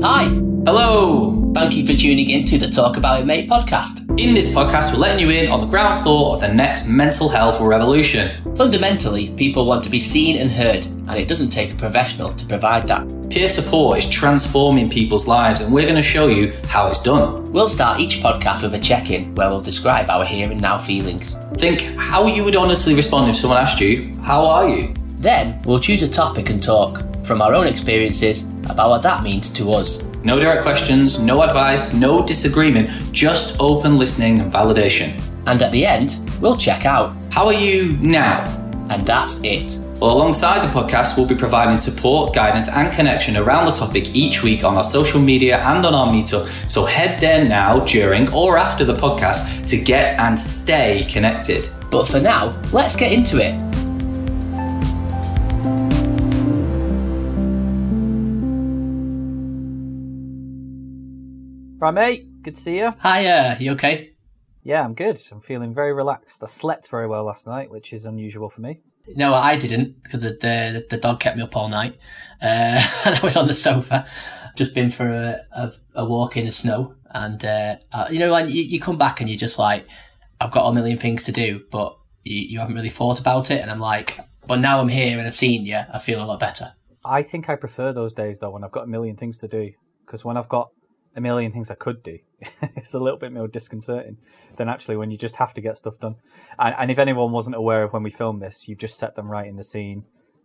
Hi, 0.00 0.26
Hello! 0.64 1.52
thank 1.54 1.74
you 1.74 1.84
for 1.84 1.92
tuning 1.92 2.30
in 2.30 2.44
to 2.44 2.56
the 2.56 2.68
Talk 2.68 2.96
About 2.96 3.20
It 3.20 3.26
Mate 3.26 3.50
podcast. 3.50 4.08
In 4.20 4.32
this 4.32 4.48
podcast, 4.48 4.92
we're 4.92 5.00
letting 5.00 5.18
you 5.18 5.30
in 5.30 5.50
on 5.50 5.60
the 5.60 5.66
ground 5.66 6.00
floor 6.00 6.34
of 6.34 6.40
the 6.40 6.54
next 6.54 6.88
mental 6.88 7.28
health 7.28 7.60
revolution. 7.60 8.30
Fundamentally, 8.54 9.30
people 9.30 9.66
want 9.66 9.82
to 9.82 9.90
be 9.90 9.98
seen 9.98 10.36
and 10.36 10.52
heard, 10.52 10.86
and 10.86 11.16
it 11.16 11.26
doesn't 11.26 11.48
take 11.48 11.72
a 11.72 11.74
professional 11.74 12.32
to 12.34 12.46
provide 12.46 12.86
that. 12.86 13.08
Peer 13.28 13.48
support 13.48 13.98
is 13.98 14.08
transforming 14.08 14.88
people's 14.88 15.26
lives, 15.26 15.60
and 15.60 15.74
we're 15.74 15.82
going 15.82 15.96
to 15.96 16.02
show 16.02 16.28
you 16.28 16.52
how 16.66 16.86
it's 16.86 17.02
done. 17.02 17.50
We'll 17.50 17.68
start 17.68 17.98
each 17.98 18.18
podcast 18.18 18.62
with 18.62 18.74
a 18.74 18.78
check 18.78 19.10
in 19.10 19.34
where 19.34 19.48
we'll 19.48 19.60
describe 19.60 20.08
our 20.10 20.24
here 20.24 20.48
and 20.48 20.60
now 20.60 20.78
feelings. 20.78 21.34
Think 21.54 21.80
how 21.96 22.28
you 22.28 22.44
would 22.44 22.54
honestly 22.54 22.94
respond 22.94 23.30
if 23.30 23.34
someone 23.34 23.58
asked 23.58 23.80
you, 23.80 24.14
How 24.22 24.46
are 24.46 24.68
you? 24.68 24.94
Then, 25.18 25.60
we'll 25.62 25.80
choose 25.80 26.04
a 26.04 26.08
topic 26.08 26.50
and 26.50 26.62
talk 26.62 27.07
from 27.28 27.42
our 27.42 27.54
own 27.54 27.66
experiences 27.66 28.44
about 28.70 28.88
what 28.88 29.02
that 29.02 29.22
means 29.22 29.50
to 29.50 29.70
us. 29.72 30.02
No 30.24 30.40
direct 30.40 30.62
questions, 30.62 31.20
no 31.20 31.42
advice, 31.42 31.92
no 31.92 32.26
disagreement, 32.26 32.90
just 33.12 33.60
open 33.60 33.98
listening 33.98 34.40
and 34.40 34.50
validation. 34.50 35.12
And 35.46 35.62
at 35.62 35.70
the 35.70 35.86
end, 35.86 36.16
we'll 36.40 36.56
check 36.56 36.86
out. 36.86 37.14
How 37.30 37.46
are 37.46 37.52
you 37.52 37.98
now? 37.98 38.40
And 38.90 39.06
that's 39.06 39.40
it. 39.44 39.78
Well, 40.00 40.12
alongside 40.12 40.66
the 40.66 40.72
podcast, 40.72 41.18
we'll 41.18 41.26
be 41.26 41.34
providing 41.34 41.76
support, 41.76 42.34
guidance, 42.34 42.68
and 42.68 42.92
connection 42.92 43.36
around 43.36 43.66
the 43.66 43.72
topic 43.72 44.14
each 44.14 44.42
week 44.42 44.64
on 44.64 44.76
our 44.76 44.84
social 44.84 45.20
media 45.20 45.58
and 45.58 45.84
on 45.84 45.92
our 45.92 46.08
meetup. 46.08 46.46
So 46.70 46.84
head 46.84 47.20
there 47.20 47.44
now, 47.44 47.80
during, 47.80 48.32
or 48.32 48.56
after 48.56 48.84
the 48.84 48.94
podcast 48.94 49.68
to 49.68 49.76
get 49.76 50.18
and 50.18 50.38
stay 50.38 51.04
connected. 51.10 51.68
But 51.90 52.06
for 52.06 52.20
now, 52.20 52.58
let's 52.72 52.96
get 52.96 53.12
into 53.12 53.38
it. 53.38 53.67
Right, 61.80 61.94
mate. 61.94 62.42
Good 62.42 62.56
to 62.56 62.60
see 62.60 62.78
you. 62.78 62.92
Hiya, 63.02 63.56
you 63.60 63.70
okay? 63.72 64.10
Yeah, 64.64 64.84
I'm 64.84 64.94
good. 64.94 65.16
I'm 65.30 65.40
feeling 65.40 65.72
very 65.72 65.92
relaxed. 65.92 66.42
I 66.42 66.46
slept 66.46 66.90
very 66.90 67.06
well 67.06 67.22
last 67.22 67.46
night, 67.46 67.70
which 67.70 67.92
is 67.92 68.04
unusual 68.04 68.50
for 68.50 68.62
me. 68.62 68.80
No, 69.14 69.32
I 69.32 69.54
didn't 69.54 70.02
because 70.02 70.24
the, 70.24 70.30
the 70.30 70.86
the 70.90 70.96
dog 70.96 71.20
kept 71.20 71.36
me 71.36 71.42
up 71.44 71.56
all 71.56 71.68
night, 71.68 71.96
uh, 72.42 72.84
and 73.04 73.14
I 73.14 73.20
was 73.22 73.36
on 73.36 73.46
the 73.46 73.54
sofa. 73.54 74.04
Just 74.56 74.74
been 74.74 74.90
for 74.90 75.08
a, 75.08 75.40
a, 75.52 75.72
a 75.94 76.04
walk 76.04 76.36
in 76.36 76.46
the 76.46 76.52
snow, 76.52 76.96
and 77.10 77.42
uh, 77.44 77.76
uh, 77.92 78.08
you 78.10 78.18
know, 78.18 78.32
when 78.32 78.48
you, 78.48 78.62
you 78.62 78.80
come 78.80 78.98
back 78.98 79.20
and 79.20 79.30
you're 79.30 79.38
just 79.38 79.58
like, 79.58 79.86
I've 80.40 80.50
got 80.50 80.68
a 80.68 80.74
million 80.74 80.98
things 80.98 81.24
to 81.24 81.32
do, 81.32 81.62
but 81.70 81.96
you, 82.24 82.40
you 82.40 82.58
haven't 82.58 82.74
really 82.74 82.90
thought 82.90 83.20
about 83.20 83.52
it, 83.52 83.62
and 83.62 83.70
I'm 83.70 83.78
like, 83.78 84.18
but 84.48 84.58
now 84.58 84.80
I'm 84.80 84.88
here 84.88 85.16
and 85.16 85.28
I've 85.28 85.36
seen 85.36 85.64
you, 85.64 85.80
I 85.92 86.00
feel 86.00 86.22
a 86.22 86.26
lot 86.26 86.40
better. 86.40 86.72
I 87.04 87.22
think 87.22 87.48
I 87.48 87.54
prefer 87.54 87.92
those 87.92 88.14
days 88.14 88.40
though 88.40 88.50
when 88.50 88.64
I've 88.64 88.72
got 88.72 88.84
a 88.84 88.88
million 88.88 89.16
things 89.16 89.38
to 89.38 89.48
do 89.48 89.70
because 90.04 90.24
when 90.24 90.36
I've 90.36 90.48
got 90.48 90.70
a 91.16 91.20
million 91.20 91.52
things 91.52 91.70
I 91.70 91.74
could 91.74 92.02
do, 92.02 92.18
it's 92.76 92.94
a 92.94 93.00
little 93.00 93.18
bit 93.18 93.32
more 93.32 93.48
disconcerting 93.48 94.18
than 94.56 94.68
actually 94.68 94.96
when 94.96 95.10
you 95.10 95.18
just 95.18 95.36
have 95.36 95.54
to 95.54 95.60
get 95.60 95.76
stuff 95.76 95.98
done. 95.98 96.16
And, 96.58 96.74
and 96.78 96.90
if 96.90 96.98
anyone 96.98 97.32
wasn't 97.32 97.56
aware 97.56 97.82
of 97.84 97.92
when 97.92 98.02
we 98.02 98.10
filmed 98.10 98.42
this, 98.42 98.68
you've 98.68 98.78
just 98.78 98.98
set 98.98 99.14
them 99.14 99.28
right 99.30 99.46
in 99.46 99.56
the 99.56 99.64
scene 99.64 100.04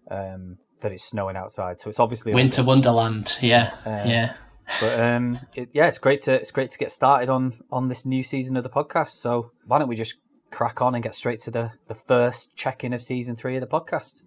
um, 0.09 0.57
that 0.81 0.91
it's 0.91 1.03
snowing 1.03 1.35
outside, 1.37 1.79
so 1.79 1.89
it's 1.89 1.99
obviously 1.99 2.33
Winter 2.33 2.61
August. 2.61 2.67
Wonderland, 2.67 3.37
yeah, 3.41 3.73
Uh, 3.85 4.03
yeah. 4.05 4.33
But 4.79 4.99
um, 4.99 5.39
it, 5.53 5.69
yeah, 5.73 5.87
it's 5.87 5.97
great 5.97 6.21
to 6.21 6.33
it's 6.33 6.51
great 6.51 6.69
to 6.69 6.77
get 6.77 6.89
started 6.89 7.27
on 7.29 7.59
on 7.69 7.89
this 7.89 8.05
new 8.05 8.23
season 8.23 8.55
of 8.55 8.63
the 8.63 8.69
podcast. 8.69 9.09
So 9.09 9.51
why 9.65 9.77
don't 9.77 9.89
we 9.89 9.95
just 9.97 10.15
crack 10.51 10.81
on 10.81 10.95
and 10.95 11.03
get 11.03 11.15
straight 11.15 11.41
to 11.41 11.51
the 11.51 11.71
the 11.87 11.95
first 11.95 12.55
check 12.55 12.83
in 12.83 12.93
of 12.93 13.01
season 13.01 13.35
three 13.35 13.55
of 13.57 13.61
the 13.61 13.67
podcast? 13.67 14.21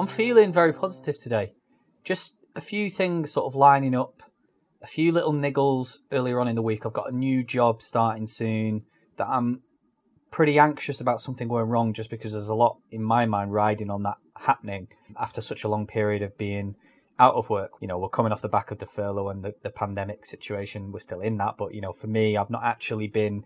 I'm 0.00 0.06
feeling 0.06 0.52
very 0.52 0.72
positive 0.72 1.18
today. 1.18 1.52
Just 2.04 2.36
a 2.58 2.60
few 2.60 2.90
things 2.90 3.30
sort 3.30 3.46
of 3.46 3.54
lining 3.54 3.94
up, 3.94 4.20
a 4.82 4.86
few 4.88 5.12
little 5.12 5.32
niggles 5.32 5.98
earlier 6.10 6.40
on 6.40 6.48
in 6.48 6.56
the 6.56 6.62
week. 6.62 6.84
I've 6.84 6.92
got 6.92 7.10
a 7.10 7.16
new 7.16 7.44
job 7.44 7.82
starting 7.82 8.26
soon 8.26 8.82
that 9.16 9.28
I'm 9.28 9.62
pretty 10.32 10.58
anxious 10.58 11.00
about 11.00 11.20
something 11.20 11.46
going 11.46 11.68
wrong 11.68 11.92
just 11.92 12.10
because 12.10 12.32
there's 12.32 12.48
a 12.48 12.56
lot 12.56 12.78
in 12.90 13.00
my 13.00 13.26
mind 13.26 13.52
riding 13.52 13.90
on 13.90 14.02
that 14.02 14.16
happening 14.40 14.88
after 15.16 15.40
such 15.40 15.62
a 15.62 15.68
long 15.68 15.86
period 15.86 16.20
of 16.20 16.36
being 16.36 16.74
out 17.20 17.36
of 17.36 17.48
work. 17.48 17.70
You 17.80 17.86
know, 17.86 17.96
we're 17.96 18.08
coming 18.08 18.32
off 18.32 18.42
the 18.42 18.48
back 18.48 18.72
of 18.72 18.80
the 18.80 18.86
furlough 18.86 19.28
and 19.28 19.44
the, 19.44 19.54
the 19.62 19.70
pandemic 19.70 20.26
situation. 20.26 20.90
We're 20.90 20.98
still 20.98 21.20
in 21.20 21.36
that. 21.38 21.54
But, 21.56 21.74
you 21.74 21.80
know, 21.80 21.92
for 21.92 22.08
me, 22.08 22.36
I've 22.36 22.50
not 22.50 22.64
actually 22.64 23.06
been 23.06 23.44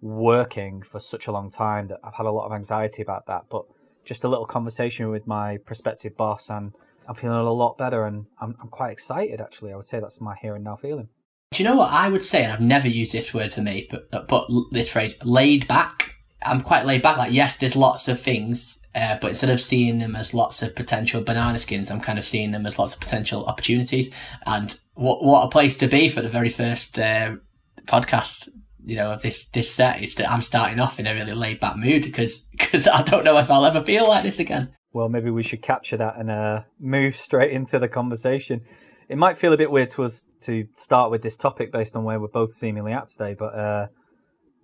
working 0.00 0.82
for 0.82 1.00
such 1.00 1.26
a 1.26 1.32
long 1.32 1.50
time 1.50 1.88
that 1.88 1.98
I've 2.04 2.14
had 2.14 2.26
a 2.26 2.30
lot 2.30 2.46
of 2.46 2.52
anxiety 2.52 3.02
about 3.02 3.26
that. 3.26 3.46
But 3.50 3.64
just 4.04 4.22
a 4.22 4.28
little 4.28 4.46
conversation 4.46 5.10
with 5.10 5.26
my 5.26 5.58
prospective 5.58 6.16
boss 6.16 6.48
and 6.48 6.72
I'm 7.08 7.14
feeling 7.14 7.36
a 7.36 7.52
lot 7.52 7.78
better 7.78 8.06
and 8.06 8.26
I'm, 8.40 8.56
I'm 8.60 8.68
quite 8.68 8.92
excited 8.92 9.40
actually. 9.40 9.72
I 9.72 9.76
would 9.76 9.84
say 9.84 10.00
that's 10.00 10.20
my 10.20 10.34
here 10.40 10.54
and 10.54 10.64
now 10.64 10.76
feeling. 10.76 11.08
Do 11.52 11.62
you 11.62 11.68
know 11.68 11.76
what 11.76 11.92
I 11.92 12.08
would 12.08 12.22
say? 12.22 12.44
And 12.44 12.52
I've 12.52 12.60
never 12.60 12.88
used 12.88 13.12
this 13.12 13.34
word 13.34 13.52
for 13.52 13.60
me, 13.60 13.86
but 13.90 14.10
but 14.26 14.48
this 14.70 14.90
phrase, 14.90 15.14
laid 15.22 15.68
back. 15.68 16.14
I'm 16.44 16.62
quite 16.62 16.86
laid 16.86 17.02
back. 17.02 17.18
Like, 17.18 17.32
yes, 17.32 17.56
there's 17.56 17.76
lots 17.76 18.08
of 18.08 18.18
things, 18.18 18.80
uh, 18.94 19.18
but 19.20 19.28
instead 19.28 19.50
of 19.50 19.60
seeing 19.60 19.98
them 19.98 20.16
as 20.16 20.32
lots 20.32 20.62
of 20.62 20.74
potential 20.74 21.22
banana 21.22 21.58
skins, 21.58 21.90
I'm 21.90 22.00
kind 22.00 22.18
of 22.18 22.24
seeing 22.24 22.52
them 22.52 22.64
as 22.64 22.78
lots 22.78 22.94
of 22.94 23.00
potential 23.00 23.44
opportunities. 23.44 24.12
And 24.46 24.76
what 24.94 25.22
what 25.22 25.44
a 25.44 25.50
place 25.50 25.76
to 25.78 25.88
be 25.88 26.08
for 26.08 26.22
the 26.22 26.28
very 26.28 26.48
first 26.48 26.98
uh, 26.98 27.36
podcast, 27.84 28.48
you 28.86 28.96
know, 28.96 29.12
of 29.12 29.20
this 29.20 29.46
this 29.48 29.70
set 29.70 30.02
is 30.02 30.14
that 30.14 30.30
I'm 30.30 30.42
starting 30.42 30.80
off 30.80 30.98
in 30.98 31.06
a 31.06 31.12
really 31.12 31.34
laid 31.34 31.60
back 31.60 31.76
mood 31.76 32.02
because 32.02 32.40
because 32.52 32.88
I 32.88 33.02
don't 33.02 33.24
know 33.24 33.36
if 33.36 33.50
I'll 33.50 33.66
ever 33.66 33.84
feel 33.84 34.08
like 34.08 34.22
this 34.22 34.38
again. 34.38 34.74
Well, 34.92 35.08
maybe 35.08 35.30
we 35.30 35.42
should 35.42 35.62
capture 35.62 35.96
that 35.96 36.16
and 36.18 36.30
uh, 36.30 36.62
move 36.78 37.16
straight 37.16 37.52
into 37.52 37.78
the 37.78 37.88
conversation. 37.88 38.62
It 39.08 39.16
might 39.16 39.38
feel 39.38 39.52
a 39.52 39.56
bit 39.56 39.70
weird 39.70 39.90
to 39.90 40.04
us 40.04 40.26
to 40.40 40.66
start 40.74 41.10
with 41.10 41.22
this 41.22 41.36
topic 41.36 41.72
based 41.72 41.96
on 41.96 42.04
where 42.04 42.20
we're 42.20 42.28
both 42.28 42.52
seemingly 42.52 42.92
at 42.92 43.08
today, 43.08 43.34
but 43.34 43.54
uh, 43.54 43.86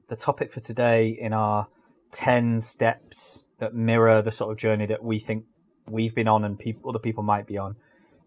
the 0.08 0.16
topic 0.16 0.52
for 0.52 0.60
today 0.60 1.08
in 1.08 1.32
our 1.32 1.68
10 2.12 2.60
steps 2.60 3.46
that 3.58 3.74
mirror 3.74 4.22
the 4.22 4.30
sort 4.30 4.52
of 4.52 4.58
journey 4.58 4.86
that 4.86 5.02
we 5.02 5.18
think 5.18 5.44
we've 5.86 6.14
been 6.14 6.28
on 6.28 6.44
and 6.44 6.60
other 6.86 6.98
people 6.98 7.22
might 7.22 7.46
be 7.46 7.58
on 7.58 7.76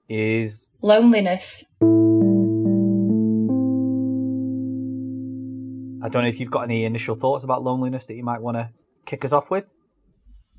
is 0.10 0.68
Loneliness. 0.82 1.66
I 6.04 6.10
don't 6.10 6.24
know 6.24 6.30
if 6.30 6.40
you've 6.40 6.52
got 6.52 6.64
any 6.64 6.84
initial 6.84 7.16
thoughts 7.16 7.44
about 7.44 7.64
loneliness 7.64 8.08
that 8.08 8.16
you 8.16 8.24
might 8.24 8.42
want 8.42 8.58
to 8.58 8.72
kick 9.06 9.24
us 9.24 9.32
off 9.32 9.52
with. 9.52 9.66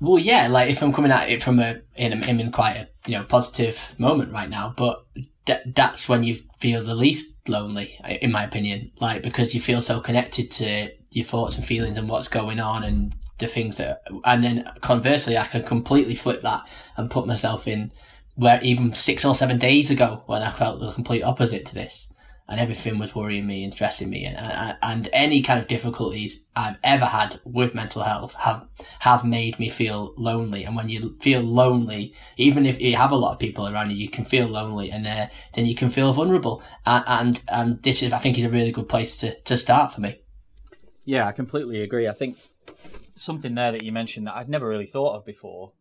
Well, 0.03 0.19
yeah, 0.19 0.49
like 0.49 0.69
if 0.69 0.83
I'm 0.83 0.91
coming 0.91 1.11
at 1.11 1.29
it 1.29 1.41
from 1.41 1.59
a 1.59 1.79
in, 1.95 2.11
a, 2.11 2.27
in 2.27 2.51
quite 2.51 2.75
a 2.75 2.89
you 3.05 3.17
know 3.17 3.23
positive 3.23 3.95
moment 3.97 4.33
right 4.33 4.49
now, 4.49 4.73
but 4.75 5.05
th- 5.45 5.61
that's 5.65 6.09
when 6.09 6.23
you 6.23 6.35
feel 6.57 6.83
the 6.83 6.93
least 6.93 7.37
lonely, 7.47 7.97
in 8.21 8.29
my 8.29 8.43
opinion. 8.43 8.91
Like 8.99 9.23
because 9.23 9.55
you 9.55 9.61
feel 9.61 9.81
so 9.81 10.01
connected 10.01 10.51
to 10.51 10.91
your 11.11 11.25
thoughts 11.25 11.55
and 11.55 11.65
feelings 11.65 11.95
and 11.95 12.09
what's 12.09 12.27
going 12.27 12.59
on 12.59 12.83
and 12.83 13.15
the 13.37 13.47
things 13.47 13.77
that, 13.77 14.01
and 14.25 14.43
then 14.43 14.69
conversely, 14.81 15.37
I 15.37 15.45
can 15.45 15.63
completely 15.63 16.15
flip 16.15 16.41
that 16.41 16.67
and 16.97 17.09
put 17.09 17.25
myself 17.25 17.65
in 17.65 17.93
where 18.35 18.61
even 18.61 18.93
six 18.93 19.23
or 19.23 19.33
seven 19.33 19.57
days 19.57 19.89
ago 19.89 20.23
when 20.25 20.43
I 20.43 20.51
felt 20.51 20.81
the 20.81 20.91
complete 20.91 21.23
opposite 21.23 21.65
to 21.67 21.73
this. 21.75 22.12
And 22.53 22.61
everything 22.61 22.99
was 22.99 23.15
worrying 23.15 23.47
me 23.47 23.63
and 23.63 23.73
stressing 23.73 24.11
me, 24.11 24.25
and, 24.25 24.37
and 24.37 24.77
and 24.83 25.09
any 25.11 25.41
kind 25.41 25.59
of 25.59 25.67
difficulties 25.67 26.45
I've 26.55 26.77
ever 26.83 27.05
had 27.05 27.39
with 27.43 27.73
mental 27.73 28.03
health 28.03 28.35
have 28.35 28.67
have 28.99 29.25
made 29.25 29.57
me 29.57 29.69
feel 29.69 30.13
lonely. 30.17 30.63
And 30.63 30.75
when 30.75 30.87
you 30.87 31.17
feel 31.19 31.41
lonely, 31.41 32.13
even 32.37 32.67
if 32.67 32.79
you 32.79 32.95
have 32.95 33.11
a 33.11 33.15
lot 33.15 33.33
of 33.33 33.39
people 33.39 33.67
around 33.67 33.89
you, 33.89 33.97
you 33.97 34.07
can 34.07 34.23
feel 34.23 34.45
lonely, 34.45 34.91
and 34.91 35.07
uh, 35.07 35.27
then 35.55 35.65
you 35.65 35.73
can 35.73 35.89
feel 35.89 36.13
vulnerable. 36.13 36.61
And, 36.85 37.03
and 37.07 37.41
and 37.47 37.79
this 37.81 38.03
is, 38.03 38.13
I 38.13 38.19
think, 38.19 38.37
is 38.37 38.45
a 38.45 38.49
really 38.49 38.71
good 38.71 38.87
place 38.87 39.17
to 39.21 39.33
to 39.33 39.57
start 39.57 39.93
for 39.93 40.01
me. 40.01 40.21
Yeah, 41.05 41.27
I 41.27 41.31
completely 41.31 41.81
agree. 41.81 42.07
I 42.07 42.13
think 42.13 42.37
something 43.15 43.55
there 43.55 43.71
that 43.71 43.83
you 43.83 43.91
mentioned 43.91 44.27
that 44.27 44.35
I'd 44.35 44.47
never 44.47 44.67
really 44.67 44.85
thought 44.85 45.15
of 45.15 45.25
before 45.25 45.73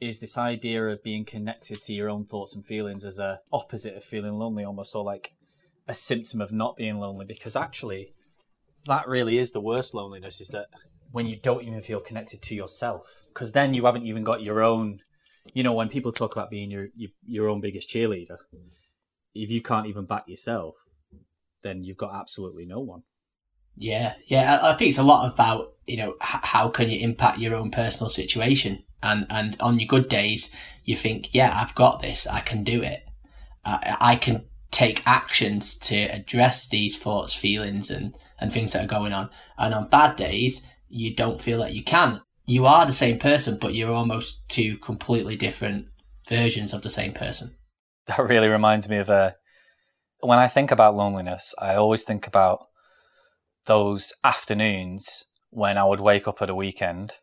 is 0.00 0.18
this 0.18 0.36
idea 0.36 0.84
of 0.88 1.02
being 1.04 1.24
connected 1.24 1.80
to 1.82 1.92
your 1.94 2.10
own 2.10 2.24
thoughts 2.24 2.56
and 2.56 2.66
feelings 2.66 3.04
as 3.04 3.20
a 3.20 3.40
opposite 3.52 3.96
of 3.96 4.02
feeling 4.02 4.34
lonely 4.34 4.64
almost 4.64 4.96
or 4.96 5.04
like 5.04 5.32
a 5.88 5.94
symptom 5.94 6.40
of 6.40 6.52
not 6.52 6.76
being 6.76 6.98
lonely 6.98 7.24
because 7.26 7.56
actually 7.56 8.14
that 8.86 9.08
really 9.08 9.38
is 9.38 9.50
the 9.50 9.60
worst 9.60 9.94
loneliness 9.94 10.40
is 10.40 10.48
that 10.48 10.66
when 11.10 11.26
you 11.26 11.36
don't 11.36 11.64
even 11.64 11.80
feel 11.80 12.00
connected 12.00 12.42
to 12.42 12.54
yourself 12.54 13.24
because 13.32 13.52
then 13.52 13.74
you 13.74 13.86
haven't 13.86 14.04
even 14.04 14.22
got 14.22 14.42
your 14.42 14.62
own 14.62 15.00
you 15.54 15.62
know 15.62 15.72
when 15.72 15.88
people 15.88 16.12
talk 16.12 16.34
about 16.34 16.50
being 16.50 16.70
your, 16.70 16.88
your 16.94 17.10
your 17.26 17.48
own 17.48 17.60
biggest 17.60 17.88
cheerleader 17.88 18.36
if 19.34 19.50
you 19.50 19.62
can't 19.62 19.86
even 19.86 20.04
back 20.04 20.28
yourself 20.28 20.74
then 21.62 21.82
you've 21.84 21.96
got 21.96 22.14
absolutely 22.14 22.66
no 22.66 22.80
one 22.80 23.02
Yeah, 23.76 24.14
yeah. 24.26 24.58
I, 24.60 24.72
I 24.72 24.76
think 24.76 24.90
it's 24.90 24.98
a 24.98 25.02
lot 25.02 25.32
about 25.32 25.74
you 25.86 25.96
know 25.96 26.16
how 26.20 26.68
can 26.68 26.90
you 26.90 27.00
impact 27.00 27.38
your 27.38 27.54
own 27.54 27.70
personal 27.70 28.10
situation, 28.10 28.84
and 29.02 29.26
and 29.30 29.56
on 29.60 29.78
your 29.78 29.86
good 29.86 30.08
days, 30.08 30.54
you 30.84 30.96
think, 30.96 31.32
yeah, 31.32 31.52
I've 31.54 31.74
got 31.74 32.02
this, 32.02 32.26
I 32.26 32.40
can 32.40 32.64
do 32.64 32.82
it, 32.82 33.04
uh, 33.64 33.78
I 34.00 34.16
can 34.16 34.44
take 34.70 35.02
actions 35.06 35.76
to 35.78 35.96
address 36.04 36.68
these 36.68 36.98
thoughts, 36.98 37.34
feelings, 37.34 37.90
and 37.90 38.16
and 38.40 38.52
things 38.52 38.72
that 38.72 38.84
are 38.84 38.88
going 38.88 39.12
on. 39.12 39.30
And 39.56 39.74
on 39.74 39.88
bad 39.88 40.16
days, 40.16 40.66
you 40.88 41.14
don't 41.14 41.40
feel 41.40 41.58
that 41.60 41.74
you 41.74 41.82
can. 41.82 42.20
You 42.44 42.66
are 42.66 42.86
the 42.86 42.92
same 42.92 43.18
person, 43.18 43.58
but 43.60 43.74
you're 43.74 43.92
almost 43.92 44.48
two 44.48 44.78
completely 44.78 45.36
different 45.36 45.86
versions 46.28 46.72
of 46.72 46.82
the 46.82 46.90
same 46.90 47.12
person. 47.12 47.56
that 48.06 48.18
really 48.18 48.48
reminds 48.48 48.88
me 48.88 48.98
of 48.98 49.08
a. 49.08 49.36
When 50.20 50.38
I 50.38 50.48
think 50.48 50.70
about 50.70 50.96
loneliness, 50.96 51.54
I 51.58 51.74
always 51.74 52.02
think 52.02 52.26
about 52.26 52.66
those 53.66 54.12
afternoons 54.24 55.24
when 55.50 55.78
I 55.78 55.84
would 55.84 56.00
wake 56.00 56.26
up 56.26 56.42
at 56.42 56.50
a 56.50 56.54
weekend 56.54 57.14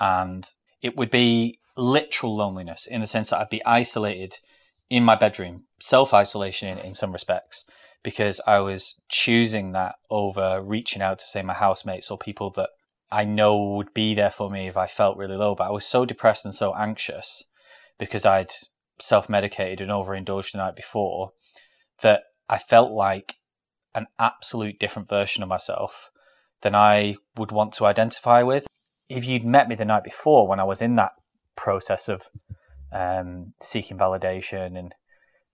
and 0.00 0.48
it 0.80 0.96
would 0.96 1.10
be 1.10 1.58
literal 1.76 2.34
loneliness 2.36 2.86
in 2.86 3.00
the 3.00 3.06
sense 3.06 3.30
that 3.30 3.40
I'd 3.40 3.50
be 3.50 3.64
isolated 3.64 4.34
in 4.90 5.04
my 5.04 5.16
bedroom, 5.16 5.64
self 5.80 6.14
isolation 6.14 6.68
in, 6.68 6.78
in 6.78 6.94
some 6.94 7.12
respects, 7.12 7.64
because 8.02 8.40
I 8.46 8.58
was 8.58 8.96
choosing 9.08 9.72
that 9.72 9.96
over 10.10 10.62
reaching 10.62 11.02
out 11.02 11.18
to, 11.20 11.26
say, 11.26 11.42
my 11.42 11.54
housemates 11.54 12.10
or 12.10 12.18
people 12.18 12.50
that 12.56 12.70
I 13.10 13.24
know 13.24 13.74
would 13.76 13.94
be 13.94 14.14
there 14.14 14.30
for 14.30 14.50
me 14.50 14.66
if 14.66 14.76
I 14.76 14.86
felt 14.86 15.16
really 15.16 15.36
low. 15.36 15.54
But 15.54 15.68
I 15.68 15.70
was 15.70 15.86
so 15.86 16.04
depressed 16.04 16.44
and 16.44 16.54
so 16.54 16.74
anxious 16.74 17.44
because 17.98 18.26
I'd 18.26 18.50
self 19.00 19.28
medicated 19.28 19.80
and 19.80 19.90
overindulged 19.90 20.54
the 20.54 20.58
night 20.58 20.76
before 20.76 21.32
that 22.02 22.22
I 22.48 22.58
felt 22.58 22.92
like 22.92 23.36
an 23.94 24.06
absolute 24.18 24.78
different 24.78 25.08
version 25.08 25.42
of 25.42 25.48
myself 25.48 26.10
than 26.62 26.74
I 26.74 27.16
would 27.36 27.52
want 27.52 27.72
to 27.74 27.86
identify 27.86 28.42
with. 28.42 28.66
If 29.08 29.24
you'd 29.24 29.44
met 29.44 29.68
me 29.68 29.74
the 29.74 29.84
night 29.84 30.04
before 30.04 30.48
when 30.48 30.58
I 30.58 30.64
was 30.64 30.80
in 30.80 30.96
that 30.96 31.12
process 31.56 32.08
of 32.08 32.22
um, 32.94 33.52
seeking 33.60 33.98
validation 33.98 34.78
and 34.78 34.94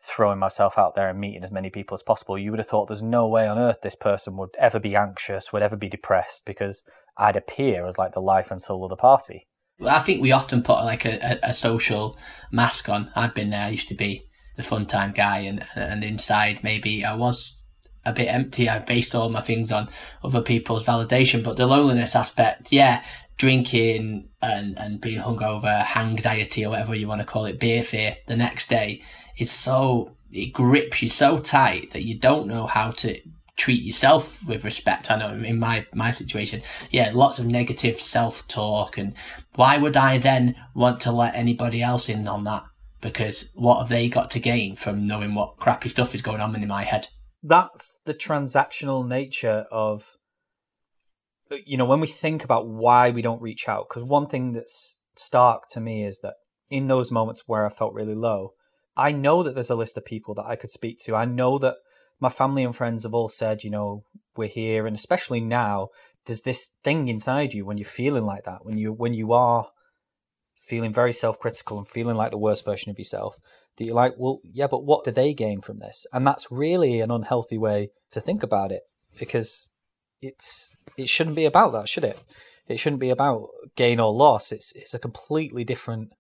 throwing 0.03 0.39
myself 0.39 0.79
out 0.79 0.95
there 0.95 1.09
and 1.09 1.19
meeting 1.19 1.43
as 1.43 1.51
many 1.51 1.71
people 1.71 1.95
as 1.95 2.03
possible, 2.03 2.39
you 2.39 2.51
would 2.51 2.61
have 2.61 2.69
thought 2.69 2.87
there's 2.89 3.03
no 3.03 3.27
way 3.27 3.49
on 3.49 3.59
earth 3.59 3.79
this 3.83 3.95
person 3.95 4.37
would 4.37 4.51
ever 4.59 4.79
be 4.79 4.95
anxious, 4.95 5.53
would 5.53 5.63
ever 5.63 5.77
be 5.77 5.89
depressed, 5.89 6.43
because 6.47 6.85
I'd 7.17 7.37
appear 7.37 7.87
as 7.87 7.99
like 7.99 8.15
the 8.15 8.21
life 8.21 8.51
and 8.51 8.63
soul 8.63 8.85
of 8.85 8.91
the 8.91 8.97
party. 8.97 9.47
I 9.87 9.99
think 10.01 10.21
we 10.21 10.33
often 10.33 10.63
put 10.63 10.85
like 10.85 11.05
a, 11.05 11.19
a, 11.45 11.51
a 11.51 11.55
social 11.55 12.19
mask 12.53 12.89
on. 12.89 13.11
I've 13.17 13.35
been 13.35 13.51
there. 13.51 13.65
I 13.67 13.71
used 13.71 13.89
to 13.89 13.95
be 13.95 14.29
the 14.57 14.63
fun 14.63 14.87
time 14.87 15.13
guy, 15.13 15.39
and 15.39 15.67
and 15.75 16.05
inside 16.05 16.63
maybe 16.63 17.05
I 17.05 17.15
was 17.15 17.57
a 18.05 18.13
bit 18.13 18.29
empty. 18.29 18.69
I 18.69 18.79
based 18.79 19.15
all 19.15 19.31
my 19.31 19.41
things 19.41 19.73
on 19.73 19.89
other 20.23 20.43
people's 20.43 20.85
validation, 20.85 21.43
but 21.43 21.57
the 21.57 21.67
loneliness 21.67 22.15
aspect, 22.15 22.73
yeah, 22.73 23.03
drinking 23.41 24.29
and, 24.43 24.79
and 24.79 25.01
being 25.01 25.19
hungover, 25.19 25.97
anxiety 25.97 26.63
or 26.63 26.69
whatever 26.69 26.95
you 26.95 27.09
want 27.09 27.23
to 27.23 27.27
call 27.27 27.47
it, 27.47 27.59
beer 27.59 27.83
fear 27.83 28.15
the 28.27 28.37
next 28.37 28.69
day 28.69 29.03
is 29.39 29.51
so, 29.51 30.15
it 30.31 30.53
grips 30.53 31.01
you 31.01 31.09
so 31.09 31.39
tight 31.39 31.91
that 31.93 32.05
you 32.05 32.19
don't 32.19 32.47
know 32.47 32.67
how 32.67 32.91
to 32.91 33.19
treat 33.57 33.83
yourself 33.83 34.47
with 34.47 34.63
respect. 34.63 35.11
I 35.11 35.17
know 35.17 35.43
in 35.43 35.59
my, 35.59 35.87
my 35.95 36.11
situation, 36.11 36.61
yeah, 36.91 37.13
lots 37.15 37.39
of 37.39 37.47
negative 37.47 37.99
self 37.99 38.47
talk. 38.47 38.99
And 38.99 39.15
why 39.55 39.79
would 39.79 39.97
I 39.97 40.19
then 40.19 40.55
want 40.75 41.01
to 41.01 41.11
let 41.11 41.35
anybody 41.35 41.81
else 41.81 42.11
in 42.11 42.29
on 42.29 42.45
that? 42.45 42.65
Because 43.01 43.53
what 43.55 43.79
have 43.79 43.89
they 43.89 44.11
got 44.11 44.31
to 44.33 44.39
gain 44.39 44.77
from 44.77 45.07
knowing 45.07 45.35
what 45.35 45.57
crappy 45.57 45.89
stuff 45.89 46.15
is 46.15 46.21
going 46.21 46.43
on 46.43 46.55
in 46.55 46.69
my 46.69 46.85
head? 46.85 47.09
That's 47.43 47.97
the 48.05 48.13
transactional 48.13 49.09
nature 49.09 49.65
of 49.71 50.19
you 51.67 51.77
know, 51.77 51.85
when 51.85 52.01
we 52.01 52.07
think 52.07 52.45
about 52.45 52.69
why 52.69 53.11
we 53.11 53.23
don't 53.23 53.43
reach 53.43 53.69
out, 53.69 53.89
because 53.89 54.05
one 54.05 54.27
thing 54.27 54.53
that's 54.53 54.99
stark 55.17 55.69
to 55.71 55.81
me 55.81 56.05
is 56.05 56.21
that 56.21 56.35
in 56.71 56.87
those 56.87 57.11
moments 57.11 57.45
where 57.47 57.67
I 57.67 57.69
felt 57.69 57.95
really 57.95 58.15
low, 58.15 58.55
I 58.97 59.13
know 59.13 59.43
that 59.43 59.55
there's 59.55 59.71
a 59.71 59.77
list 59.77 59.97
of 59.97 60.05
people 60.05 60.35
that 60.35 60.47
I 60.47 60.57
could 60.57 60.71
speak 60.71 60.99
to. 61.01 61.15
I 61.15 61.25
know 61.25 61.59
that 61.59 61.77
my 62.21 62.29
family 62.29 62.63
and 62.63 62.75
friends 62.75 63.05
have 63.05 63.15
all 63.15 63.29
said, 63.29 63.65
you 63.65 63.71
know, 63.71 64.05
we're 64.37 64.49
here. 64.49 64.87
And 64.87 64.97
especially 64.97 65.41
now, 65.41 65.89
there's 66.27 66.43
this 66.43 66.77
thing 66.85 67.09
inside 67.09 67.55
you 67.55 67.65
when 67.65 67.79
you're 67.79 67.87
feeling 67.87 68.25
like 68.25 68.45
that, 68.45 68.65
when 68.65 68.77
you, 68.77 68.93
when 68.93 69.15
you 69.15 69.33
are 69.33 69.69
feeling 70.71 70.93
very 70.93 71.13
self-critical 71.13 71.79
and 71.79 71.89
feeling 71.89 72.17
like 72.17 72.31
the 72.31 72.39
worst 72.39 72.65
version 72.65 72.91
of 72.91 72.99
yourself 72.99 73.39
that 73.77 73.85
you're 73.85 73.95
like 73.95 74.15
well 74.17 74.39
yeah 74.45 74.69
but 74.71 74.85
what 74.85 75.05
do 75.05 75.11
they 75.11 75.35
gain 75.35 75.61
from 75.61 75.79
this 75.79 76.07
and 76.13 76.25
that's 76.25 76.47
really 76.53 77.01
an 77.01 77.11
unhealthy 77.11 77.59
way 77.59 77.89
to 78.09 78.21
think 78.21 78.45
about 78.45 78.71
it 78.71 78.83
because 79.19 79.69
it's 80.23 80.71
it 81.01 81.09
shouldn't 81.09 81.37
be 81.37 81.45
about 81.45 81.73
that, 81.73 81.89
should 81.89 82.05
it? 82.05 82.19
It 82.69 82.79
shouldn't 82.79 83.01
be 83.01 83.11
about 83.11 83.49
gain 83.77 83.99
or 83.99 84.13
loss. 84.13 84.53
It's 84.53 84.73
it's 84.75 84.95
a 84.95 84.99
completely 84.99 85.65
different. 85.65 86.11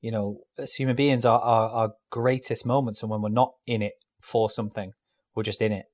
You 0.00 0.12
know, 0.12 0.40
as 0.58 0.74
human 0.74 0.94
beings, 0.94 1.24
our, 1.24 1.40
our, 1.40 1.70
our 1.70 1.92
greatest 2.10 2.64
moments 2.64 3.02
and 3.02 3.10
when 3.10 3.22
we're 3.22 3.30
not 3.30 3.54
in 3.66 3.82
it 3.82 3.94
for 4.20 4.48
something, 4.48 4.92
we're 5.34 5.42
just 5.42 5.62
in 5.62 5.72
it. 5.72 5.86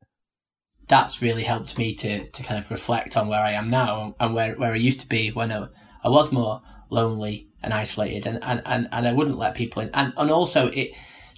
That's 0.89 1.23
really 1.23 1.45
helped 1.45 1.79
me 1.79 1.95
to 1.95 2.29
to 2.29 2.43
kind 2.43 2.59
of 2.59 2.71
reflect 2.71 3.17
on 3.17 3.29
where 3.29 3.41
I 3.41 3.53
am 3.53 3.71
now 3.71 4.15
and 4.21 4.35
where 4.35 4.55
where 4.55 4.73
I 4.73 4.77
used 4.77 5.01
to 5.01 5.09
be 5.09 5.31
when 5.31 5.53
I, 5.53 5.69
I 6.05 6.09
was 6.09 6.33
more 6.33 6.61
lonely 6.91 7.49
and 7.63 7.73
isolated 7.73 8.27
and, 8.27 8.39
and, 8.43 8.61
and, 8.67 8.89
and 8.93 9.09
I 9.09 9.13
wouldn't 9.13 9.39
let 9.39 9.55
people 9.55 9.83
in. 9.83 9.91
And 9.95 10.13
and 10.17 10.31
also 10.31 10.67
it 10.67 10.91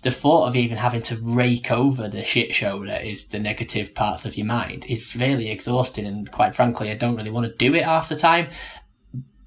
the 0.04 0.10
thought 0.10 0.48
of 0.48 0.54
even 0.54 0.76
having 0.76 1.00
to 1.00 1.16
rake 1.16 1.70
over 1.70 2.08
the 2.08 2.22
shit 2.22 2.54
show 2.54 2.84
that 2.84 3.06
is 3.06 3.28
the 3.28 3.38
negative 3.38 3.94
parts 3.94 4.26
of 4.26 4.36
your 4.36 4.46
mind 4.46 4.84
is 4.86 5.16
really 5.16 5.50
exhausting. 5.50 6.04
And 6.04 6.30
quite 6.30 6.54
frankly, 6.54 6.90
I 6.90 6.94
don't 6.94 7.16
really 7.16 7.30
want 7.30 7.46
to 7.46 7.56
do 7.56 7.74
it 7.74 7.84
half 7.84 8.10
the 8.10 8.16
time. 8.16 8.48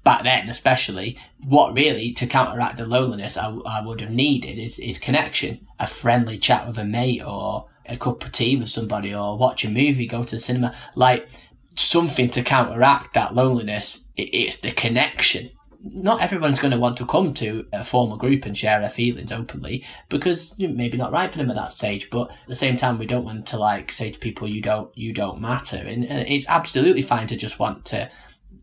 Back 0.02 0.24
then, 0.24 0.48
especially, 0.48 1.16
what 1.46 1.74
really 1.74 2.12
to 2.14 2.26
counteract 2.26 2.76
the 2.76 2.86
loneliness 2.86 3.36
I, 3.36 3.56
I 3.66 3.86
would 3.86 4.00
have 4.00 4.10
needed 4.10 4.58
is, 4.58 4.80
is 4.80 4.98
connection, 4.98 5.64
a 5.78 5.86
friendly 5.86 6.38
chat 6.38 6.66
with 6.66 6.76
a 6.76 6.84
mate 6.84 7.22
or 7.24 7.68
a 7.86 7.96
cup 7.96 8.24
of 8.24 8.32
tea 8.32 8.56
with 8.56 8.68
somebody 8.68 9.14
or 9.14 9.38
watch 9.38 9.64
a 9.64 9.70
movie, 9.70 10.08
go 10.08 10.24
to 10.24 10.36
the 10.36 10.40
cinema. 10.40 10.74
Like 10.96 11.28
something 11.76 12.30
to 12.30 12.42
counteract 12.42 13.14
that 13.14 13.32
loneliness. 13.32 14.06
it's 14.16 14.56
the 14.56 14.72
connection 14.72 15.52
not 15.80 16.20
everyone's 16.20 16.58
going 16.58 16.72
to 16.72 16.78
want 16.78 16.96
to 16.96 17.06
come 17.06 17.32
to 17.34 17.66
a 17.72 17.84
formal 17.84 18.16
group 18.16 18.44
and 18.44 18.58
share 18.58 18.80
their 18.80 18.90
feelings 18.90 19.30
openly 19.30 19.84
because 20.08 20.54
maybe 20.58 20.98
not 20.98 21.12
right 21.12 21.30
for 21.30 21.38
them 21.38 21.50
at 21.50 21.56
that 21.56 21.72
stage. 21.72 22.10
But 22.10 22.30
at 22.30 22.48
the 22.48 22.54
same 22.54 22.76
time, 22.76 22.98
we 22.98 23.06
don't 23.06 23.24
want 23.24 23.46
to 23.48 23.58
like 23.58 23.92
say 23.92 24.10
to 24.10 24.18
people, 24.18 24.48
"You 24.48 24.60
don't, 24.60 24.96
you 24.96 25.12
don't 25.12 25.40
matter," 25.40 25.76
and, 25.76 26.04
and 26.04 26.28
it's 26.28 26.48
absolutely 26.48 27.02
fine 27.02 27.26
to 27.28 27.36
just 27.36 27.58
want 27.58 27.84
to 27.86 28.10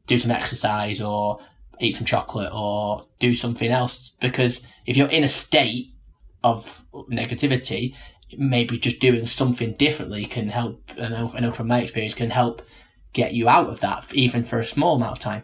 do 0.08 0.20
some 0.20 0.32
exercise 0.32 1.02
or 1.02 1.40
eat 1.80 1.94
some 1.94 2.06
chocolate 2.06 2.52
or 2.54 3.06
do 3.20 3.34
something 3.34 3.70
else 3.70 4.14
because 4.22 4.62
if 4.86 4.96
you're 4.96 5.10
in 5.10 5.24
a 5.24 5.28
state 5.28 5.94
of 6.44 6.84
negativity, 7.12 7.96
maybe 8.38 8.78
just 8.78 9.00
doing 9.00 9.26
something 9.26 9.74
differently 9.74 10.26
can 10.26 10.50
help. 10.50 10.92
I 11.00 11.10
know, 11.10 11.32
I 11.34 11.40
know 11.40 11.52
from 11.52 11.68
my 11.68 11.82
experience, 11.82 12.14
can 12.14 12.30
help 12.30 12.62
get 13.14 13.34
you 13.34 13.48
out 13.50 13.68
of 13.68 13.80
that 13.80 14.14
even 14.14 14.44
for 14.44 14.60
a 14.60 14.66
small 14.66 14.96
amount 14.96 15.14
of 15.14 15.20
time. 15.20 15.44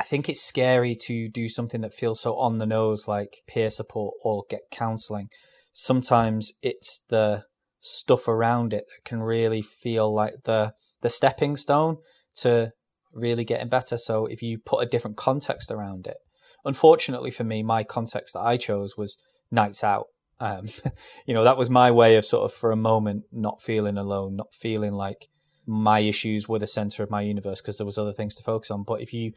I 0.00 0.02
think 0.02 0.30
it's 0.30 0.40
scary 0.40 0.96
to 1.02 1.28
do 1.28 1.46
something 1.46 1.82
that 1.82 1.92
feels 1.92 2.22
so 2.22 2.34
on 2.36 2.56
the 2.56 2.64
nose, 2.64 3.06
like 3.06 3.42
peer 3.46 3.68
support 3.68 4.14
or 4.24 4.44
get 4.48 4.62
counseling. 4.70 5.28
Sometimes 5.74 6.54
it's 6.62 7.04
the 7.10 7.44
stuff 7.80 8.26
around 8.26 8.72
it 8.72 8.84
that 8.88 9.04
can 9.04 9.22
really 9.22 9.60
feel 9.60 10.12
like 10.12 10.44
the 10.44 10.72
the 11.02 11.10
stepping 11.10 11.54
stone 11.54 11.98
to 12.36 12.72
really 13.12 13.44
getting 13.44 13.68
better. 13.68 13.98
So 13.98 14.24
if 14.24 14.40
you 14.42 14.58
put 14.58 14.82
a 14.82 14.88
different 14.88 15.18
context 15.18 15.70
around 15.70 16.06
it, 16.06 16.16
unfortunately 16.64 17.30
for 17.30 17.44
me, 17.44 17.62
my 17.62 17.84
context 17.84 18.32
that 18.32 18.40
I 18.40 18.56
chose 18.56 18.96
was 18.96 19.18
nights 19.50 19.84
out. 19.84 20.06
Um, 20.38 20.68
you 21.26 21.34
know, 21.34 21.44
that 21.44 21.58
was 21.58 21.68
my 21.68 21.90
way 21.90 22.16
of 22.16 22.24
sort 22.24 22.50
of 22.50 22.56
for 22.56 22.70
a 22.70 22.76
moment 22.76 23.24
not 23.30 23.60
feeling 23.60 23.98
alone, 23.98 24.34
not 24.34 24.54
feeling 24.54 24.94
like 24.94 25.28
my 25.66 26.00
issues 26.00 26.48
were 26.48 26.58
the 26.58 26.66
center 26.66 27.02
of 27.02 27.10
my 27.10 27.20
universe 27.20 27.60
because 27.60 27.76
there 27.76 27.86
was 27.86 27.98
other 27.98 28.14
things 28.14 28.34
to 28.36 28.42
focus 28.42 28.70
on. 28.70 28.82
But 28.82 29.02
if 29.02 29.12
you 29.12 29.32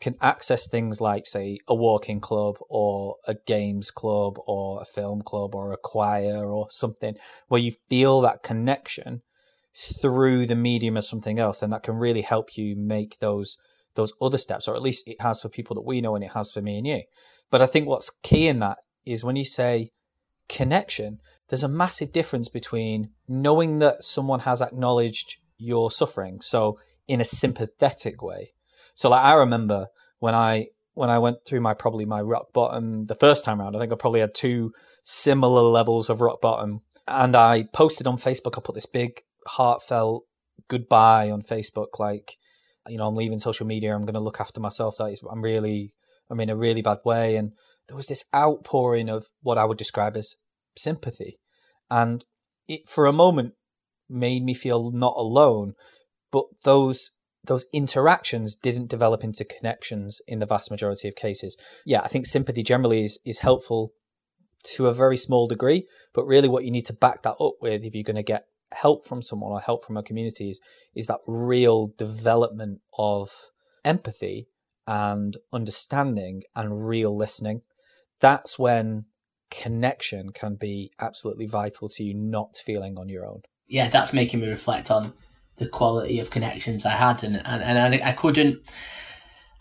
can 0.00 0.16
access 0.20 0.66
things 0.66 1.00
like, 1.00 1.26
say, 1.26 1.58
a 1.68 1.74
walking 1.74 2.20
club 2.20 2.56
or 2.68 3.16
a 3.26 3.34
games 3.46 3.90
club 3.90 4.38
or 4.46 4.82
a 4.82 4.84
film 4.84 5.22
club 5.22 5.54
or 5.54 5.72
a 5.72 5.78
choir 5.78 6.46
or 6.46 6.66
something 6.70 7.16
where 7.48 7.60
you 7.60 7.72
feel 7.88 8.20
that 8.20 8.42
connection 8.42 9.22
through 9.74 10.46
the 10.46 10.56
medium 10.56 10.96
of 10.96 11.04
something 11.04 11.38
else, 11.38 11.62
and 11.62 11.72
that 11.72 11.82
can 11.82 11.96
really 11.96 12.22
help 12.22 12.56
you 12.56 12.76
make 12.76 13.18
those 13.18 13.56
those 13.96 14.12
other 14.20 14.38
steps, 14.38 14.66
or 14.66 14.74
at 14.74 14.82
least 14.82 15.08
it 15.08 15.20
has 15.20 15.40
for 15.40 15.48
people 15.48 15.74
that 15.74 15.86
we 15.86 16.00
know 16.00 16.16
and 16.16 16.24
it 16.24 16.32
has 16.32 16.50
for 16.50 16.60
me 16.60 16.78
and 16.78 16.86
you. 16.86 17.02
But 17.50 17.62
I 17.62 17.66
think 17.66 17.86
what's 17.86 18.10
key 18.10 18.48
in 18.48 18.58
that 18.58 18.78
is 19.06 19.24
when 19.24 19.36
you 19.36 19.44
say 19.44 19.90
connection, 20.48 21.18
there's 21.48 21.62
a 21.62 21.68
massive 21.68 22.12
difference 22.12 22.48
between 22.48 23.10
knowing 23.28 23.78
that 23.78 24.02
someone 24.02 24.40
has 24.40 24.60
acknowledged 24.60 25.36
your 25.58 25.90
suffering, 25.90 26.40
so 26.40 26.78
in 27.06 27.20
a 27.20 27.24
sympathetic 27.24 28.22
way, 28.22 28.53
so 28.94 29.10
like 29.10 29.24
I 29.24 29.34
remember 29.34 29.88
when 30.18 30.34
I 30.34 30.68
when 30.94 31.10
I 31.10 31.18
went 31.18 31.38
through 31.44 31.60
my 31.60 31.74
probably 31.74 32.04
my 32.04 32.20
rock 32.20 32.52
bottom 32.52 33.04
the 33.04 33.16
first 33.16 33.44
time 33.44 33.60
around, 33.60 33.76
I 33.76 33.80
think 33.80 33.92
I 33.92 33.96
probably 33.96 34.20
had 34.20 34.34
two 34.34 34.72
similar 35.02 35.62
levels 35.62 36.08
of 36.08 36.20
rock 36.20 36.40
bottom. 36.40 36.82
And 37.06 37.36
I 37.36 37.64
posted 37.72 38.06
on 38.06 38.16
Facebook, 38.16 38.56
I 38.56 38.60
put 38.62 38.74
this 38.74 38.86
big 38.86 39.20
heartfelt 39.46 40.24
goodbye 40.68 41.30
on 41.30 41.42
Facebook, 41.42 41.98
like, 41.98 42.36
you 42.88 42.96
know, 42.96 43.08
I'm 43.08 43.16
leaving 43.16 43.40
social 43.40 43.66
media, 43.66 43.94
I'm 43.94 44.06
gonna 44.06 44.20
look 44.20 44.40
after 44.40 44.60
myself. 44.60 44.96
That 44.98 45.06
is 45.06 45.22
I'm 45.30 45.42
really 45.42 45.94
I'm 46.30 46.40
in 46.40 46.50
a 46.50 46.56
really 46.56 46.82
bad 46.82 46.98
way. 47.04 47.36
And 47.36 47.52
there 47.88 47.96
was 47.96 48.06
this 48.06 48.24
outpouring 48.34 49.08
of 49.08 49.26
what 49.42 49.58
I 49.58 49.64
would 49.64 49.78
describe 49.78 50.16
as 50.16 50.36
sympathy. 50.76 51.38
And 51.90 52.24
it 52.68 52.88
for 52.88 53.06
a 53.06 53.12
moment 53.12 53.54
made 54.08 54.44
me 54.44 54.54
feel 54.54 54.90
not 54.90 55.14
alone, 55.16 55.74
but 56.30 56.44
those 56.64 57.10
those 57.44 57.66
interactions 57.72 58.54
didn't 58.54 58.88
develop 58.88 59.22
into 59.22 59.44
connections 59.44 60.20
in 60.26 60.38
the 60.38 60.46
vast 60.46 60.70
majority 60.70 61.08
of 61.08 61.14
cases. 61.14 61.56
Yeah, 61.84 62.00
I 62.00 62.08
think 62.08 62.26
sympathy 62.26 62.62
generally 62.62 63.04
is, 63.04 63.18
is 63.24 63.40
helpful 63.40 63.92
to 64.76 64.86
a 64.86 64.94
very 64.94 65.16
small 65.16 65.46
degree. 65.46 65.86
But 66.14 66.24
really, 66.24 66.48
what 66.48 66.64
you 66.64 66.70
need 66.70 66.86
to 66.86 66.92
back 66.92 67.22
that 67.22 67.36
up 67.40 67.54
with, 67.60 67.84
if 67.84 67.94
you're 67.94 68.02
going 68.02 68.16
to 68.16 68.22
get 68.22 68.46
help 68.72 69.06
from 69.06 69.22
someone 69.22 69.52
or 69.52 69.60
help 69.60 69.84
from 69.84 69.96
a 69.96 70.02
community, 70.02 70.50
is, 70.50 70.60
is 70.94 71.06
that 71.06 71.20
real 71.26 71.92
development 71.98 72.80
of 72.98 73.30
empathy 73.84 74.48
and 74.86 75.36
understanding 75.52 76.42
and 76.54 76.86
real 76.86 77.16
listening. 77.16 77.62
That's 78.20 78.58
when 78.58 79.04
connection 79.50 80.30
can 80.30 80.56
be 80.56 80.90
absolutely 80.98 81.46
vital 81.46 81.88
to 81.88 82.04
you 82.04 82.14
not 82.14 82.56
feeling 82.56 82.98
on 82.98 83.08
your 83.08 83.26
own. 83.26 83.42
Yeah, 83.66 83.88
that's 83.88 84.12
making 84.12 84.40
me 84.40 84.48
reflect 84.48 84.90
on 84.90 85.12
the 85.56 85.68
quality 85.68 86.18
of 86.20 86.30
connections 86.30 86.84
I 86.84 86.92
had, 86.92 87.22
and 87.24 87.36
and, 87.44 87.62
and 87.62 87.94
I, 87.94 88.10
I 88.10 88.12
couldn't. 88.12 88.60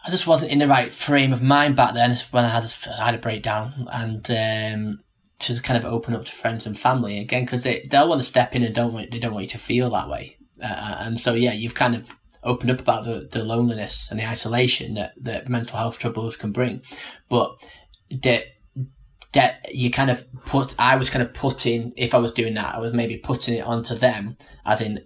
I 0.06 0.10
just 0.10 0.28
wasn't 0.28 0.52
in 0.52 0.60
the 0.60 0.68
right 0.68 0.92
frame 0.92 1.32
of 1.32 1.42
mind 1.42 1.76
back 1.78 1.94
then 1.94 2.16
when 2.32 2.46
I 2.46 2.50
had 2.50 2.66
I 3.00 3.06
had 3.06 3.16
a 3.16 3.20
breakdown 3.20 3.88
and 3.92 4.30
um, 4.30 5.04
to 5.44 5.62
kind 5.62 5.78
of 5.78 5.92
open 5.92 6.16
up 6.16 6.26
to 6.26 6.32
friends 6.32 6.66
and 6.66 6.78
family 6.78 7.20
again 7.20 7.46
because 7.46 7.64
they 7.64 7.88
they'll 7.90 8.08
want 8.08 8.22
to 8.22 8.28
step 8.28 8.56
in 8.56 8.64
and 8.64 8.74
don't 8.74 8.94
want 8.94 9.12
they 9.12 9.20
don't 9.20 9.34
want 9.34 9.44
you 9.44 9.50
to 9.50 9.58
feel 9.58 9.90
that 9.90 10.10
way 10.10 10.38
uh, 10.62 10.66
uh, 10.66 10.98
and 11.00 11.20
so 11.20 11.34
yeah 11.34 11.52
you've 11.52 11.76
kind 11.76 11.96
of 11.96 12.16
opened 12.44 12.72
up 12.72 12.82
about 12.82 13.04
the, 13.06 13.28
the 13.32 13.44
loneliness 13.44 14.10
and 14.12 14.20
the 14.20 14.28
isolation 14.28 14.96
that, 14.96 15.14
that 15.18 15.48
mental 15.48 15.78
health 15.78 15.98
troubles 16.00 16.36
can 16.36 16.52
bring 16.52 16.82
but 17.30 17.56
that 18.10 18.44
that 19.34 19.74
you 19.74 19.92
kind 19.92 20.10
of 20.10 20.26
put 20.46 20.76
I 20.80 20.96
was 20.96 21.10
kind 21.10 21.24
of 21.24 21.34
putting 21.34 21.94
if 21.98 22.14
I 22.14 22.18
was 22.18 22.32
doing 22.32 22.54
that 22.56 22.76
I 22.76 22.80
was 22.80 22.94
maybe 22.94 23.18
putting 23.18 23.56
it 23.56 23.66
onto 23.66 23.96
them 23.96 24.38
as 24.66 24.82
in 24.82 25.04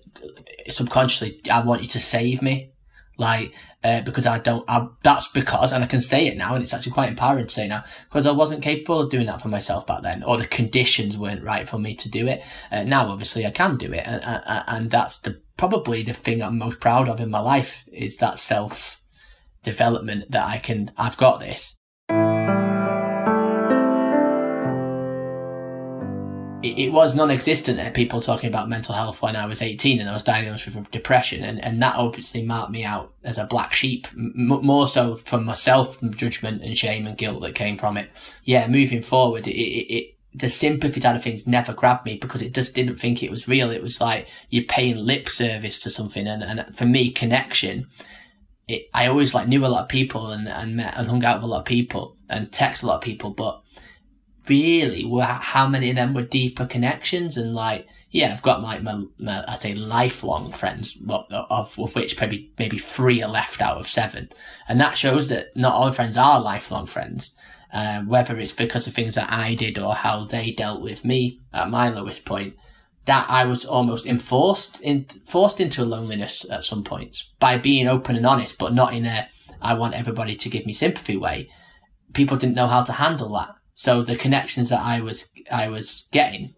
subconsciously 0.69 1.41
I 1.51 1.63
want 1.63 1.81
you 1.81 1.87
to 1.89 1.99
save 1.99 2.41
me 2.41 2.71
like 3.17 3.53
uh, 3.83 4.01
because 4.01 4.25
I 4.25 4.39
don't. 4.39 4.65
I, 4.67 4.87
that's 5.03 5.27
because, 5.29 5.71
and 5.71 5.83
I 5.83 5.87
can 5.87 6.01
say 6.01 6.27
it 6.27 6.37
now, 6.37 6.55
and 6.55 6.63
it's 6.63 6.73
actually 6.73 6.91
quite 6.91 7.09
empowering 7.09 7.47
to 7.47 7.53
say 7.53 7.67
now, 7.67 7.83
because 8.09 8.25
I 8.25 8.31
wasn't 8.31 8.63
capable 8.63 8.99
of 8.99 9.09
doing 9.09 9.27
that 9.27 9.41
for 9.41 9.47
myself 9.47 9.85
back 9.85 10.03
then, 10.03 10.23
or 10.23 10.37
the 10.37 10.45
conditions 10.45 11.17
weren't 11.17 11.43
right 11.43 11.67
for 11.67 11.79
me 11.79 11.95
to 11.95 12.09
do 12.09 12.27
it. 12.27 12.43
Uh, 12.71 12.83
now, 12.83 13.07
obviously, 13.07 13.45
I 13.45 13.51
can 13.51 13.77
do 13.77 13.93
it, 13.93 14.03
and, 14.05 14.23
and, 14.23 14.63
and 14.67 14.91
that's 14.91 15.19
the 15.19 15.41
probably 15.57 16.03
the 16.03 16.13
thing 16.13 16.41
I'm 16.41 16.57
most 16.57 16.79
proud 16.79 17.07
of 17.07 17.19
in 17.19 17.29
my 17.29 17.39
life 17.39 17.83
is 17.91 18.17
that 18.17 18.39
self 18.39 19.01
development 19.63 20.31
that 20.31 20.45
I 20.45 20.57
can. 20.57 20.91
I've 20.97 21.17
got 21.17 21.39
this, 21.39 21.77
it, 26.75 26.93
was 26.93 27.15
non-existent 27.15 27.79
at 27.79 27.93
people 27.93 28.21
talking 28.21 28.47
about 28.47 28.69
mental 28.69 28.95
health 28.95 29.21
when 29.21 29.35
I 29.35 29.45
was 29.45 29.61
18 29.61 29.99
and 29.99 30.09
I 30.09 30.13
was 30.13 30.23
diagnosed 30.23 30.65
with 30.65 30.91
depression 30.91 31.43
and, 31.43 31.63
and 31.63 31.81
that 31.81 31.95
obviously 31.95 32.43
marked 32.43 32.71
me 32.71 32.83
out 32.83 33.13
as 33.23 33.37
a 33.37 33.45
black 33.45 33.73
sheep 33.73 34.07
m- 34.13 34.47
more 34.47 34.87
so 34.87 35.15
from 35.15 35.45
myself 35.45 35.99
judgment 36.11 36.61
and 36.61 36.77
shame 36.77 37.05
and 37.05 37.17
guilt 37.17 37.41
that 37.41 37.55
came 37.55 37.77
from 37.77 37.97
it 37.97 38.09
yeah 38.43 38.67
moving 38.67 39.01
forward 39.01 39.47
it, 39.47 39.55
it, 39.55 39.93
it 39.93 40.17
the 40.37 40.49
sympathy 40.49 41.01
side 41.01 41.15
of 41.15 41.23
things 41.23 41.47
never 41.47 41.73
grabbed 41.73 42.05
me 42.05 42.17
because 42.17 42.41
it 42.41 42.53
just 42.53 42.75
didn't 42.75 42.97
think 42.97 43.23
it 43.23 43.31
was 43.31 43.47
real. 43.47 43.71
It 43.71 43.81
was 43.81 43.99
like 43.99 44.27
you're 44.49 44.63
paying 44.65 44.97
lip 44.97 45.29
service 45.29 45.79
to 45.79 45.89
something. 45.89 46.27
And, 46.27 46.43
and 46.43 46.77
for 46.77 46.85
me, 46.85 47.09
connection, 47.09 47.87
it, 48.67 48.87
I 48.93 49.07
always 49.07 49.33
like 49.33 49.47
knew 49.47 49.65
a 49.65 49.67
lot 49.67 49.83
of 49.83 49.89
people 49.89 50.31
and, 50.31 50.47
and 50.47 50.75
met 50.75 50.93
and 50.95 51.07
hung 51.07 51.23
out 51.23 51.37
with 51.37 51.45
a 51.45 51.47
lot 51.47 51.59
of 51.59 51.65
people 51.65 52.17
and 52.29 52.51
text 52.51 52.83
a 52.83 52.85
lot 52.85 52.95
of 52.95 53.01
people, 53.01 53.31
but 53.31 53.61
really 54.49 55.03
how 55.21 55.67
many 55.67 55.89
of 55.89 55.95
them 55.95 56.13
were 56.13 56.21
deeper 56.21 56.65
connections 56.65 57.37
and 57.37 57.53
like 57.53 57.87
yeah 58.11 58.31
I've 58.31 58.41
got 58.41 58.61
my, 58.61 58.79
my 58.79 59.43
I'd 59.47 59.59
say 59.59 59.73
lifelong 59.73 60.51
friends 60.51 60.97
of, 61.09 61.77
of 61.77 61.95
which 61.95 62.19
maybe 62.19 62.51
maybe 62.57 62.77
three 62.77 63.21
are 63.21 63.29
left 63.29 63.61
out 63.61 63.77
of 63.77 63.87
seven. 63.87 64.29
And 64.67 64.79
that 64.79 64.97
shows 64.97 65.29
that 65.29 65.55
not 65.55 65.73
all 65.73 65.91
friends 65.91 66.17
are 66.17 66.41
lifelong 66.41 66.85
friends 66.85 67.35
uh, 67.73 68.01
whether 68.01 68.37
it's 68.37 68.53
because 68.53 68.87
of 68.87 68.93
things 68.93 69.15
that 69.15 69.31
I 69.31 69.55
did 69.55 69.77
or 69.77 69.93
how 69.93 70.25
they 70.25 70.51
dealt 70.51 70.81
with 70.81 71.03
me 71.03 71.41
at 71.53 71.69
my 71.69 71.89
lowest 71.89 72.25
point 72.25 72.55
that 73.05 73.29
I 73.29 73.45
was 73.45 73.65
almost 73.65 74.05
enforced 74.05 74.81
in, 74.81 75.05
forced 75.25 75.59
into 75.59 75.85
loneliness 75.85 76.45
at 76.49 76.63
some 76.63 76.83
points 76.83 77.31
by 77.39 77.57
being 77.57 77.87
open 77.87 78.15
and 78.15 78.25
honest 78.25 78.57
but 78.57 78.73
not 78.73 78.93
in 78.93 79.05
a 79.05 79.29
I 79.61 79.73
want 79.73 79.95
everybody 79.95 80.35
to 80.35 80.49
give 80.49 80.67
me 80.67 80.73
sympathy 80.73 81.17
way. 81.17 81.49
People 82.13 82.37
didn't 82.37 82.55
know 82.55 82.67
how 82.67 82.83
to 82.83 82.93
handle 82.93 83.33
that 83.33 83.56
so 83.79 84.01
the 84.01 84.15
connections 84.15 84.69
that 84.69 84.81
I 84.81 85.01
was 85.01 85.29
I 85.51 85.69
was 85.69 86.07
getting 86.11 86.55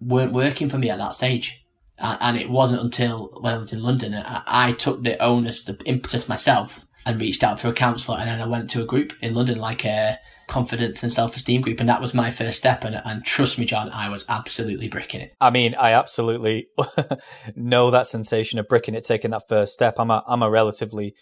weren't 0.00 0.32
working 0.32 0.68
for 0.68 0.76
me 0.76 0.90
at 0.90 0.98
that 0.98 1.14
stage. 1.14 1.64
And 2.00 2.36
it 2.36 2.50
wasn't 2.50 2.82
until 2.82 3.28
when 3.40 3.54
I 3.54 3.58
was 3.58 3.72
in 3.72 3.82
London, 3.82 4.14
I, 4.14 4.42
I 4.46 4.72
took 4.72 5.02
the 5.02 5.20
onus, 5.22 5.64
the 5.64 5.80
impetus 5.84 6.28
myself 6.28 6.84
and 7.06 7.20
reached 7.20 7.44
out 7.44 7.58
for 7.58 7.68
a 7.68 7.72
counsellor. 7.72 8.18
And 8.18 8.28
then 8.28 8.40
I 8.40 8.46
went 8.46 8.70
to 8.70 8.82
a 8.82 8.86
group 8.86 9.12
in 9.20 9.34
London, 9.34 9.58
like 9.58 9.84
a 9.84 10.18
confidence 10.46 11.02
and 11.02 11.12
self-esteem 11.12 11.60
group. 11.60 11.78
And 11.80 11.88
that 11.88 12.00
was 12.00 12.14
my 12.14 12.30
first 12.30 12.58
step. 12.58 12.84
And, 12.84 13.00
and 13.04 13.24
trust 13.24 13.58
me, 13.58 13.64
John, 13.64 13.90
I 13.90 14.08
was 14.08 14.24
absolutely 14.28 14.88
bricking 14.88 15.20
it. 15.20 15.34
I 15.40 15.50
mean, 15.50 15.74
I 15.76 15.92
absolutely 15.92 16.68
know 17.56 17.90
that 17.90 18.06
sensation 18.06 18.58
of 18.58 18.68
bricking 18.68 18.94
it, 18.94 19.04
taking 19.04 19.30
that 19.30 19.48
first 19.48 19.72
step. 19.72 19.94
I'm 19.98 20.10
a, 20.10 20.24
I'm 20.26 20.42
a 20.42 20.50
relatively 20.50 21.14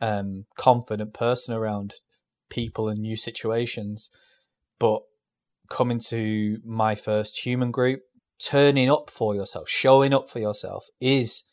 um, 0.00 0.44
confident 0.56 1.14
person 1.14 1.54
around 1.54 1.94
people 2.50 2.88
and 2.88 3.00
new 3.00 3.16
situations. 3.16 4.10
But 4.78 5.02
coming 5.68 5.98
to 6.08 6.58
my 6.64 6.94
first 6.94 7.44
human 7.44 7.70
group, 7.70 8.00
turning 8.38 8.90
up 8.90 9.10
for 9.10 9.34
yourself, 9.34 9.68
showing 9.68 10.12
up 10.12 10.28
for 10.28 10.38
yourself 10.38 10.86
is 11.00 11.44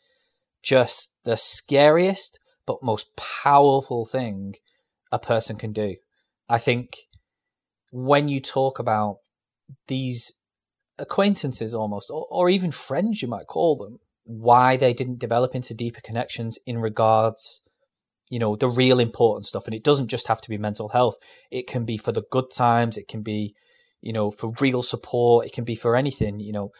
just 0.62 1.14
the 1.24 1.36
scariest 1.36 2.38
but 2.66 2.82
most 2.82 3.16
powerful 3.16 4.04
thing 4.04 4.54
a 5.10 5.18
person 5.18 5.56
can 5.56 5.72
do. 5.72 5.96
I 6.48 6.58
think 6.58 6.96
when 7.90 8.28
you 8.28 8.40
talk 8.40 8.78
about 8.78 9.18
these 9.88 10.32
acquaintances 10.98 11.74
almost, 11.74 12.10
or, 12.10 12.26
or 12.30 12.48
even 12.48 12.70
friends, 12.70 13.22
you 13.22 13.28
might 13.28 13.46
call 13.46 13.76
them, 13.76 13.98
why 14.24 14.76
they 14.76 14.92
didn't 14.92 15.18
develop 15.18 15.54
into 15.54 15.74
deeper 15.74 16.00
connections 16.00 16.58
in 16.66 16.78
regards 16.78 17.62
you 18.32 18.38
know, 18.38 18.56
the 18.56 18.68
real 18.68 18.98
important 18.98 19.44
stuff. 19.44 19.66
And 19.66 19.74
it 19.74 19.84
doesn't 19.84 20.08
just 20.08 20.26
have 20.26 20.40
to 20.40 20.48
be 20.48 20.56
mental 20.56 20.88
health. 20.88 21.16
It 21.50 21.66
can 21.66 21.84
be 21.84 21.98
for 21.98 22.12
the 22.12 22.24
good 22.30 22.50
times. 22.50 22.96
It 22.96 23.06
can 23.06 23.20
be, 23.20 23.54
you 24.00 24.10
know, 24.10 24.30
for 24.30 24.54
real 24.58 24.82
support. 24.82 25.44
It 25.44 25.52
can 25.52 25.64
be 25.64 25.74
for 25.74 25.94
anything, 25.94 26.40
you 26.40 26.50
know, 26.50 26.70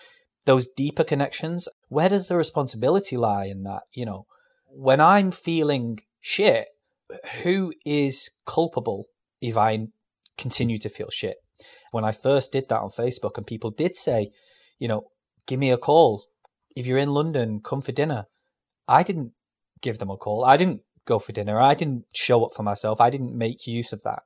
those 0.46 0.66
deeper 0.66 1.04
connections. 1.04 1.68
Where 1.88 2.08
does 2.08 2.28
the 2.28 2.38
responsibility 2.38 3.18
lie 3.18 3.44
in 3.44 3.64
that? 3.64 3.82
You 3.92 4.06
know, 4.06 4.24
when 4.64 4.98
I'm 4.98 5.30
feeling 5.30 5.98
shit, 6.22 6.68
who 7.42 7.74
is 7.84 8.30
culpable 8.46 9.08
if 9.42 9.58
I 9.58 9.88
continue 10.38 10.78
to 10.78 10.88
feel 10.88 11.10
shit? 11.10 11.36
When 11.90 12.02
I 12.02 12.12
first 12.12 12.52
did 12.52 12.70
that 12.70 12.80
on 12.80 12.88
Facebook 12.88 13.36
and 13.36 13.46
people 13.46 13.70
did 13.70 13.94
say, 13.94 14.30
you 14.78 14.88
know, 14.88 15.02
give 15.46 15.60
me 15.60 15.70
a 15.70 15.76
call. 15.76 16.24
If 16.74 16.86
you're 16.86 16.96
in 16.96 17.12
London, 17.12 17.60
come 17.62 17.82
for 17.82 17.92
dinner. 17.92 18.24
I 18.88 19.02
didn't 19.02 19.32
give 19.82 19.98
them 19.98 20.08
a 20.08 20.16
call. 20.16 20.46
I 20.46 20.56
didn't 20.56 20.80
go 21.06 21.18
for 21.18 21.32
dinner. 21.32 21.60
I 21.60 21.74
didn't 21.74 22.04
show 22.14 22.44
up 22.44 22.52
for 22.54 22.62
myself. 22.62 23.00
I 23.00 23.10
didn't 23.10 23.36
make 23.36 23.66
use 23.66 23.92
of 23.92 24.02
that. 24.02 24.22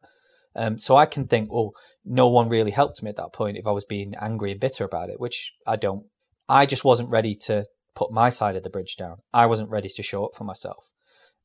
Um, 0.54 0.78
so 0.78 0.96
I 0.96 1.06
can 1.06 1.26
think, 1.26 1.52
well, 1.52 1.72
no 2.04 2.28
one 2.28 2.48
really 2.48 2.70
helped 2.70 3.02
me 3.02 3.10
at 3.10 3.16
that 3.16 3.32
point 3.32 3.58
if 3.58 3.66
I 3.66 3.72
was 3.72 3.84
being 3.84 4.14
angry 4.20 4.50
and 4.50 4.60
bitter 4.60 4.84
about 4.84 5.10
it, 5.10 5.20
which 5.20 5.52
I 5.66 5.76
don't. 5.76 6.06
I 6.48 6.64
just 6.64 6.84
wasn't 6.84 7.10
ready 7.10 7.34
to 7.46 7.66
put 7.94 8.12
my 8.12 8.30
side 8.30 8.56
of 8.56 8.62
the 8.62 8.70
bridge 8.70 8.96
down. 8.96 9.18
I 9.34 9.46
wasn't 9.46 9.70
ready 9.70 9.88
to 9.88 10.02
show 10.02 10.24
up 10.24 10.34
for 10.34 10.44
myself. 10.44 10.92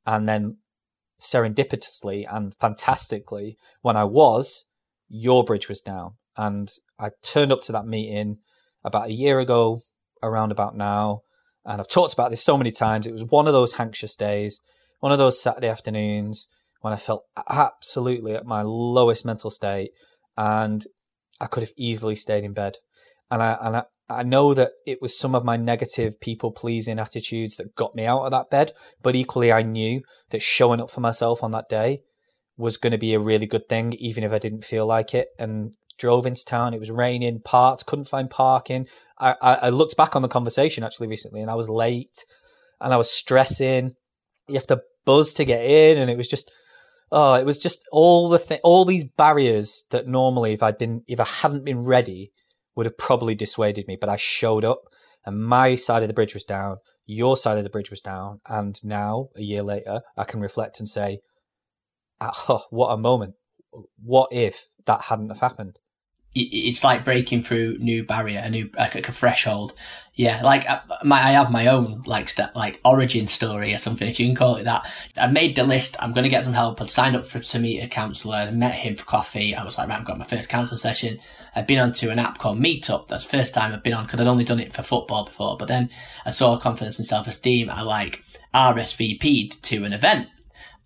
And 0.06 0.30
then 0.30 0.58
serendipitously 1.20 2.26
and 2.30 2.54
fantastically, 2.56 3.58
when 3.82 3.98
I 3.98 4.06
was, 4.06 4.66
your 5.10 5.44
bridge 5.44 5.68
was 5.68 5.82
down. 5.82 6.14
And 6.38 6.72
I 7.00 7.10
turned 7.24 7.52
up 7.52 7.62
to 7.62 7.72
that 7.74 7.86
meeting 7.86 8.38
about 8.84 9.08
a 9.08 9.14
year 9.14 9.40
ago, 9.40 9.82
around 10.24 10.52
about 10.52 10.78
now. 10.78 11.22
And 11.66 11.82
I've 11.82 11.88
talked 11.88 12.14
about 12.14 12.32
this 12.32 12.44
so 12.44 12.58
many 12.58 12.72
times. 12.72 13.06
It 13.06 13.12
was 13.12 13.26
one 13.26 13.48
of 13.48 13.54
those 13.54 13.80
anxious 13.80 14.16
days 14.16 14.60
one 15.02 15.12
of 15.12 15.18
those 15.18 15.42
Saturday 15.42 15.68
afternoons 15.68 16.48
when 16.80 16.94
I 16.94 16.98
felt 16.98 17.26
absolutely 17.50 18.34
at 18.34 18.46
my 18.46 18.62
lowest 18.64 19.26
mental 19.26 19.50
state 19.50 19.92
and 20.38 20.84
I 21.40 21.48
could 21.48 21.64
have 21.64 21.74
easily 21.78 22.16
stayed 22.16 22.44
in 22.44 22.54
bed. 22.54 22.78
And 23.30 23.44
I, 23.44 23.58
and 23.62 23.78
I, 23.78 23.84
I 24.10 24.24
know 24.24 24.54
that 24.54 24.72
it 24.88 25.02
was 25.02 25.18
some 25.18 25.36
of 25.36 25.44
my 25.44 25.58
negative 25.58 26.20
people 26.22 26.52
pleasing 26.52 27.00
attitudes 27.00 27.58
that 27.58 27.76
got 27.76 27.96
me 27.96 28.06
out 28.06 28.24
of 28.24 28.32
that 28.32 28.50
bed, 28.50 28.72
but 29.02 29.16
equally 29.16 29.52
I 29.52 29.62
knew 29.62 30.02
that 30.30 30.42
showing 30.42 30.80
up 30.80 30.90
for 30.90 31.02
myself 31.02 31.44
on 31.44 31.52
that 31.52 31.70
day 31.70 32.02
was 32.58 32.78
going 32.78 32.92
to 32.92 32.98
be 32.98 33.14
a 33.14 33.20
really 33.20 33.46
good 33.46 33.68
thing, 33.68 33.94
even 33.94 34.24
if 34.24 34.32
I 34.32 34.40
didn't 34.40 34.64
feel 34.64 34.86
like 34.86 35.14
it. 35.14 35.30
And 35.38 35.76
drove 36.02 36.26
into 36.26 36.44
town. 36.44 36.74
It 36.74 36.80
was 36.80 36.90
raining, 36.90 37.42
parked, 37.46 37.86
couldn't 37.86 38.08
find 38.08 38.28
parking. 38.28 38.88
I, 39.20 39.36
I, 39.40 39.54
I 39.54 39.70
looked 39.70 39.96
back 39.96 40.16
on 40.16 40.24
the 40.24 40.28
conversation 40.28 40.84
actually 40.84 41.08
recently 41.08 41.42
and 41.42 41.52
I 41.52 41.54
was 41.54 41.70
late 41.70 42.26
and 42.80 42.92
I 42.92 42.98
was 42.98 43.12
stressing. 43.12 43.94
You 44.48 44.56
have 44.56 44.68
to 44.68 44.82
buzz 45.06 45.34
to 45.36 45.46
get 45.46 45.64
in, 45.64 45.98
and 45.98 46.10
it 46.10 46.18
was 46.18 46.28
just 46.28 46.52
oh, 47.12 47.34
it 47.36 47.46
was 47.46 47.60
just 47.60 47.84
all 47.92 48.30
the 48.30 48.40
th- 48.40 48.62
all 48.64 48.86
these 48.86 49.04
barriers 49.04 49.84
that 49.92 50.08
normally, 50.08 50.54
if 50.54 50.64
I'd 50.64 50.78
been 50.78 51.04
if 51.08 51.20
I 51.20 51.26
hadn't 51.26 51.66
been 51.66 51.84
ready, 51.84 52.32
would 52.76 52.86
have 52.86 52.98
probably 52.98 53.36
dissuaded 53.36 53.88
me. 53.88 53.98
But 54.00 54.10
I 54.10 54.18
showed 54.18 54.64
up, 54.64 54.84
and 55.26 55.44
my 55.44 55.76
side 55.76 56.04
of 56.04 56.08
the 56.08 56.14
bridge 56.14 56.34
was 56.34 56.44
down, 56.44 56.78
your 57.06 57.38
side 57.38 57.58
of 57.58 57.64
the 57.64 57.70
bridge 57.70 57.90
was 57.90 58.02
down, 58.02 58.42
and 58.48 58.80
now 58.84 59.30
a 59.36 59.42
year 59.42 59.64
later, 59.64 60.02
I 60.18 60.24
can 60.24 60.40
reflect 60.40 60.80
and 60.80 60.88
say, 60.88 61.20
oh, 62.22 62.64
what 62.70 62.90
a 62.90 62.98
moment! 62.98 63.36
What 64.02 64.30
if 64.32 64.68
that 64.86 65.04
hadn't 65.04 65.30
have 65.30 65.40
happened? 65.40 65.80
It's 66.34 66.84
like 66.84 67.04
breaking 67.04 67.42
through 67.42 67.78
new 67.80 68.06
barrier, 68.06 68.42
a 68.44 68.50
new 68.50 68.70
like 68.78 69.08
a 69.08 69.12
threshold. 69.12 69.74
Yeah, 70.16 70.42
like 70.44 70.70
uh, 70.70 70.80
my 71.04 71.18
I 71.18 71.32
have 71.32 71.52
my 71.52 71.68
own 71.68 72.04
like 72.06 72.30
step 72.30 72.56
like 72.56 72.80
origin 72.86 73.28
story 73.28 73.74
or 73.74 73.78
something 73.78 74.08
if 74.08 74.20
you 74.20 74.28
can 74.28 74.36
call 74.36 74.56
it 74.56 74.64
that. 74.64 74.90
I 75.18 75.28
made 75.28 75.56
the 75.56 75.64
list. 75.64 75.98
I'm 76.00 76.14
going 76.14 76.24
to 76.24 76.30
get 76.30 76.46
some 76.46 76.54
help. 76.54 76.82
I 76.82 76.86
signed 76.86 77.18
up 77.18 77.26
for 77.26 77.40
to 77.40 77.60
meet 77.60 77.82
a 77.82 77.88
counsellor. 77.88 78.36
I 78.36 78.52
met 78.52 78.76
him 78.76 78.96
for 78.96 79.06
coffee. 79.06 79.56
I 79.56 79.64
was 79.66 79.78
like, 79.78 79.90
right, 79.90 80.00
I've 80.00 80.06
got 80.06 80.20
my 80.20 80.26
first 80.26 80.50
counselling 80.50 80.80
session. 80.80 81.20
I've 81.54 81.68
been 81.68 81.80
onto 81.80 82.10
an 82.10 82.20
app 82.20 82.38
called 82.38 82.60
Meetup. 82.60 83.10
That's 83.10 83.26
the 83.26 83.38
first 83.38 83.54
time 83.54 83.74
I've 83.74 83.84
been 83.84 83.94
on 83.94 84.06
because 84.06 84.22
I'd 84.22 84.28
only 84.28 84.46
done 84.46 84.60
it 84.60 84.74
for 84.74 84.84
football 84.84 85.26
before. 85.26 85.58
But 85.58 85.68
then 85.68 85.90
I 86.26 86.30
saw 86.30 86.58
confidence 86.58 86.98
and 86.98 87.08
self 87.08 87.28
esteem. 87.28 87.70
I 87.70 87.82
like 87.82 88.24
RSVP'd 88.54 89.64
to 89.64 89.84
an 89.84 89.92
event 89.92 90.30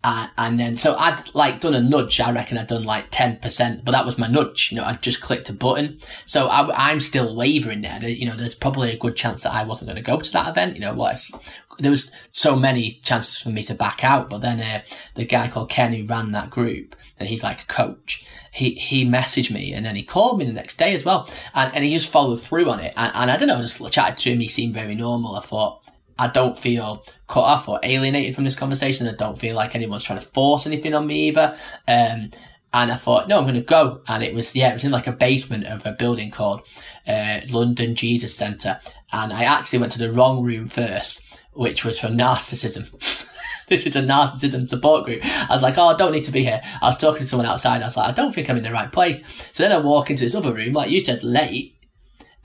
uh, 0.07 0.27
and 0.37 0.59
then, 0.59 0.75
so 0.75 0.95
I'd 0.97 1.33
like 1.33 1.61
done 1.61 1.73
a 1.73 1.81
nudge. 1.81 2.19
I 2.19 2.31
reckon 2.31 2.59
I'd 2.59 2.67
done 2.67 2.83
like 2.83 3.09
10%, 3.09 3.83
but 3.83 3.91
that 3.91 4.05
was 4.05 4.19
my 4.19 4.27
nudge. 4.27 4.71
You 4.71 4.77
know, 4.77 4.83
I'd 4.83 5.01
just 5.01 5.19
clicked 5.19 5.49
a 5.49 5.53
button. 5.53 5.99
So 6.27 6.45
I, 6.45 6.91
am 6.91 6.99
still 6.99 7.35
wavering 7.35 7.81
there. 7.81 7.97
You 8.07 8.27
know, 8.27 8.35
there's 8.35 8.53
probably 8.53 8.91
a 8.91 8.97
good 8.97 9.15
chance 9.15 9.41
that 9.41 9.53
I 9.53 9.63
wasn't 9.63 9.87
going 9.87 9.95
to 9.95 10.03
go 10.03 10.19
to 10.19 10.31
that 10.33 10.47
event. 10.47 10.75
You 10.75 10.81
know, 10.81 10.93
what 10.93 11.15
if 11.15 11.31
there 11.79 11.89
was 11.89 12.11
so 12.29 12.55
many 12.55 12.99
chances 13.01 13.39
for 13.39 13.49
me 13.49 13.63
to 13.63 13.73
back 13.73 14.03
out, 14.03 14.29
but 14.29 14.41
then, 14.41 14.61
uh, 14.61 14.83
the 15.15 15.25
guy 15.25 15.47
called 15.47 15.71
Ken 15.71 15.91
who 15.91 16.05
ran 16.05 16.33
that 16.33 16.51
group 16.51 16.95
and 17.19 17.27
he's 17.27 17.41
like 17.41 17.63
a 17.63 17.65
coach. 17.65 18.27
He, 18.51 18.75
he 18.75 19.05
messaged 19.07 19.49
me 19.49 19.73
and 19.73 19.83
then 19.87 19.95
he 19.95 20.03
called 20.03 20.37
me 20.37 20.45
the 20.45 20.53
next 20.53 20.77
day 20.77 20.93
as 20.93 21.03
well. 21.03 21.27
And, 21.55 21.73
and 21.73 21.83
he 21.83 21.91
just 21.91 22.11
followed 22.11 22.39
through 22.39 22.69
on 22.69 22.79
it. 22.79 22.93
And, 22.95 23.11
and 23.15 23.31
I 23.31 23.37
don't 23.37 23.47
know, 23.47 23.57
I 23.57 23.61
just 23.61 23.91
chatted 23.91 24.19
to 24.19 24.31
him. 24.33 24.39
He 24.39 24.49
seemed 24.49 24.75
very 24.75 24.93
normal. 24.93 25.35
I 25.35 25.41
thought, 25.41 25.81
I 26.17 26.29
don't 26.29 26.57
feel 26.57 27.03
cut 27.27 27.41
off 27.41 27.67
or 27.67 27.79
alienated 27.83 28.35
from 28.35 28.43
this 28.43 28.55
conversation. 28.55 29.07
I 29.07 29.11
don't 29.11 29.37
feel 29.37 29.55
like 29.55 29.75
anyone's 29.75 30.03
trying 30.03 30.19
to 30.19 30.25
force 30.25 30.65
anything 30.65 30.93
on 30.93 31.07
me 31.07 31.27
either. 31.27 31.57
Um, 31.87 32.31
and 32.73 32.91
I 32.91 32.95
thought, 32.95 33.29
no, 33.29 33.37
I'm 33.37 33.45
going 33.45 33.55
to 33.55 33.61
go. 33.61 34.01
And 34.07 34.21
it 34.21 34.33
was, 34.33 34.55
yeah, 34.55 34.71
it 34.71 34.73
was 34.73 34.83
in 34.83 34.91
like 34.91 35.07
a 35.07 35.13
basement 35.13 35.65
of 35.65 35.85
a 35.85 35.93
building 35.93 36.29
called 36.29 36.67
uh, 37.07 37.39
London 37.49 37.95
Jesus 37.95 38.35
Centre. 38.35 38.79
And 39.13 39.31
I 39.31 39.43
actually 39.45 39.79
went 39.79 39.93
to 39.93 39.99
the 39.99 40.11
wrong 40.11 40.43
room 40.43 40.67
first, 40.67 41.21
which 41.53 41.85
was 41.85 41.99
for 41.99 42.07
narcissism. 42.07 42.91
this 43.69 43.85
is 43.85 43.95
a 43.95 44.01
narcissism 44.01 44.69
support 44.69 45.05
group. 45.05 45.21
I 45.23 45.47
was 45.49 45.61
like, 45.61 45.77
oh, 45.77 45.87
I 45.87 45.95
don't 45.95 46.11
need 46.11 46.25
to 46.25 46.31
be 46.31 46.43
here. 46.43 46.61
I 46.81 46.87
was 46.87 46.97
talking 46.97 47.19
to 47.19 47.25
someone 47.25 47.47
outside. 47.47 47.81
I 47.81 47.85
was 47.85 47.97
like, 47.97 48.09
I 48.09 48.13
don't 48.13 48.33
think 48.33 48.49
I'm 48.49 48.57
in 48.57 48.63
the 48.63 48.71
right 48.71 48.91
place. 48.91 49.23
So 49.53 49.63
then 49.63 49.71
I 49.71 49.77
walk 49.77 50.09
into 50.09 50.23
this 50.23 50.35
other 50.35 50.53
room, 50.53 50.73
like 50.73 50.89
you 50.89 50.99
said, 50.99 51.23
late 51.23 51.74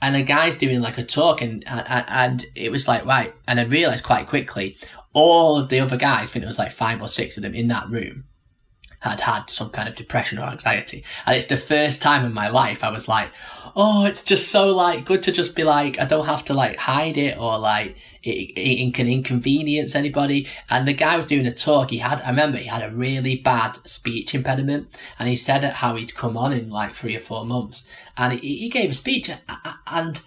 and 0.01 0.15
a 0.15 0.23
guy's 0.23 0.57
doing 0.57 0.81
like 0.81 0.97
a 0.97 1.03
talk 1.03 1.41
and, 1.41 1.63
and, 1.67 2.05
and 2.07 2.45
it 2.55 2.71
was 2.71 2.87
like, 2.87 3.05
right. 3.05 3.33
And 3.47 3.59
I 3.59 3.63
realized 3.63 4.03
quite 4.03 4.27
quickly, 4.27 4.77
all 5.13 5.57
of 5.57 5.69
the 5.69 5.79
other 5.79 5.97
guys, 5.97 6.23
I 6.23 6.25
think 6.33 6.43
it 6.43 6.47
was 6.47 6.59
like 6.59 6.71
five 6.71 7.01
or 7.01 7.07
six 7.07 7.37
of 7.37 7.43
them 7.43 7.53
in 7.53 7.67
that 7.67 7.89
room, 7.89 8.25
had 9.01 9.19
had 9.19 9.49
some 9.49 9.69
kind 9.69 9.89
of 9.89 9.95
depression 9.95 10.39
or 10.39 10.43
anxiety. 10.43 11.03
And 11.25 11.35
it's 11.35 11.47
the 11.47 11.57
first 11.57 12.01
time 12.01 12.25
in 12.25 12.33
my 12.33 12.49
life 12.49 12.83
I 12.83 12.89
was 12.89 13.07
like, 13.07 13.31
oh, 13.75 14.05
it's 14.05 14.23
just 14.23 14.49
so 14.49 14.75
like 14.75 15.05
good 15.05 15.23
to 15.23 15.31
just 15.31 15.55
be 15.55 15.63
like, 15.63 15.99
I 15.99 16.05
don't 16.05 16.25
have 16.25 16.45
to 16.45 16.53
like 16.53 16.77
hide 16.77 17.17
it 17.17 17.37
or 17.37 17.57
like 17.57 17.95
it, 18.23 18.29
it, 18.29 18.93
can 18.93 19.07
inconvenience 19.07 19.95
anybody. 19.95 20.47
And 20.69 20.87
the 20.87 20.93
guy 20.93 21.17
was 21.17 21.27
doing 21.27 21.47
a 21.47 21.53
talk. 21.53 21.89
He 21.89 21.97
had, 21.97 22.21
I 22.21 22.29
remember 22.29 22.57
he 22.57 22.67
had 22.67 22.89
a 22.89 22.95
really 22.95 23.35
bad 23.35 23.77
speech 23.87 24.35
impediment 24.35 24.87
and 25.17 25.27
he 25.27 25.35
said 25.35 25.63
how 25.63 25.95
he'd 25.95 26.15
come 26.15 26.37
on 26.37 26.53
in 26.53 26.69
like 26.69 26.93
three 26.93 27.15
or 27.15 27.21
four 27.21 27.45
months 27.45 27.89
and 28.17 28.39
he, 28.39 28.57
he 28.57 28.69
gave 28.69 28.91
a 28.91 28.93
speech 28.93 29.31
and 29.87 30.21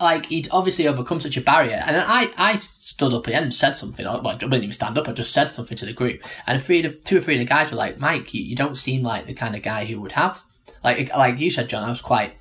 like 0.00 0.26
he'd 0.26 0.48
obviously 0.50 0.88
overcome 0.88 1.20
such 1.20 1.36
a 1.36 1.40
barrier. 1.40 1.82
And 1.86 1.96
I, 1.96 2.30
I 2.36 2.56
stood 2.56 3.12
up 3.12 3.28
and 3.28 3.54
said 3.54 3.72
something. 3.72 4.04
Well, 4.04 4.26
I 4.26 4.34
didn't 4.34 4.54
even 4.54 4.72
stand 4.72 4.98
up. 4.98 5.08
I 5.08 5.12
just 5.12 5.32
said 5.32 5.50
something 5.50 5.76
to 5.76 5.86
the 5.86 5.92
group. 5.92 6.22
And 6.46 6.60
three 6.60 6.84
of, 6.84 7.00
two 7.04 7.18
or 7.18 7.20
three 7.20 7.34
of 7.34 7.40
the 7.40 7.46
guys 7.46 7.70
were 7.70 7.76
like, 7.76 7.98
Mike, 7.98 8.34
you, 8.34 8.42
you 8.42 8.56
don't 8.56 8.76
seem 8.76 9.02
like 9.02 9.26
the 9.26 9.34
kind 9.34 9.54
of 9.54 9.62
guy 9.62 9.84
who 9.84 10.00
would 10.00 10.12
have, 10.12 10.42
like, 10.82 11.10
like 11.16 11.38
you 11.38 11.50
said, 11.50 11.68
John, 11.68 11.84
I 11.84 11.90
was 11.90 12.00
quite 12.00 12.34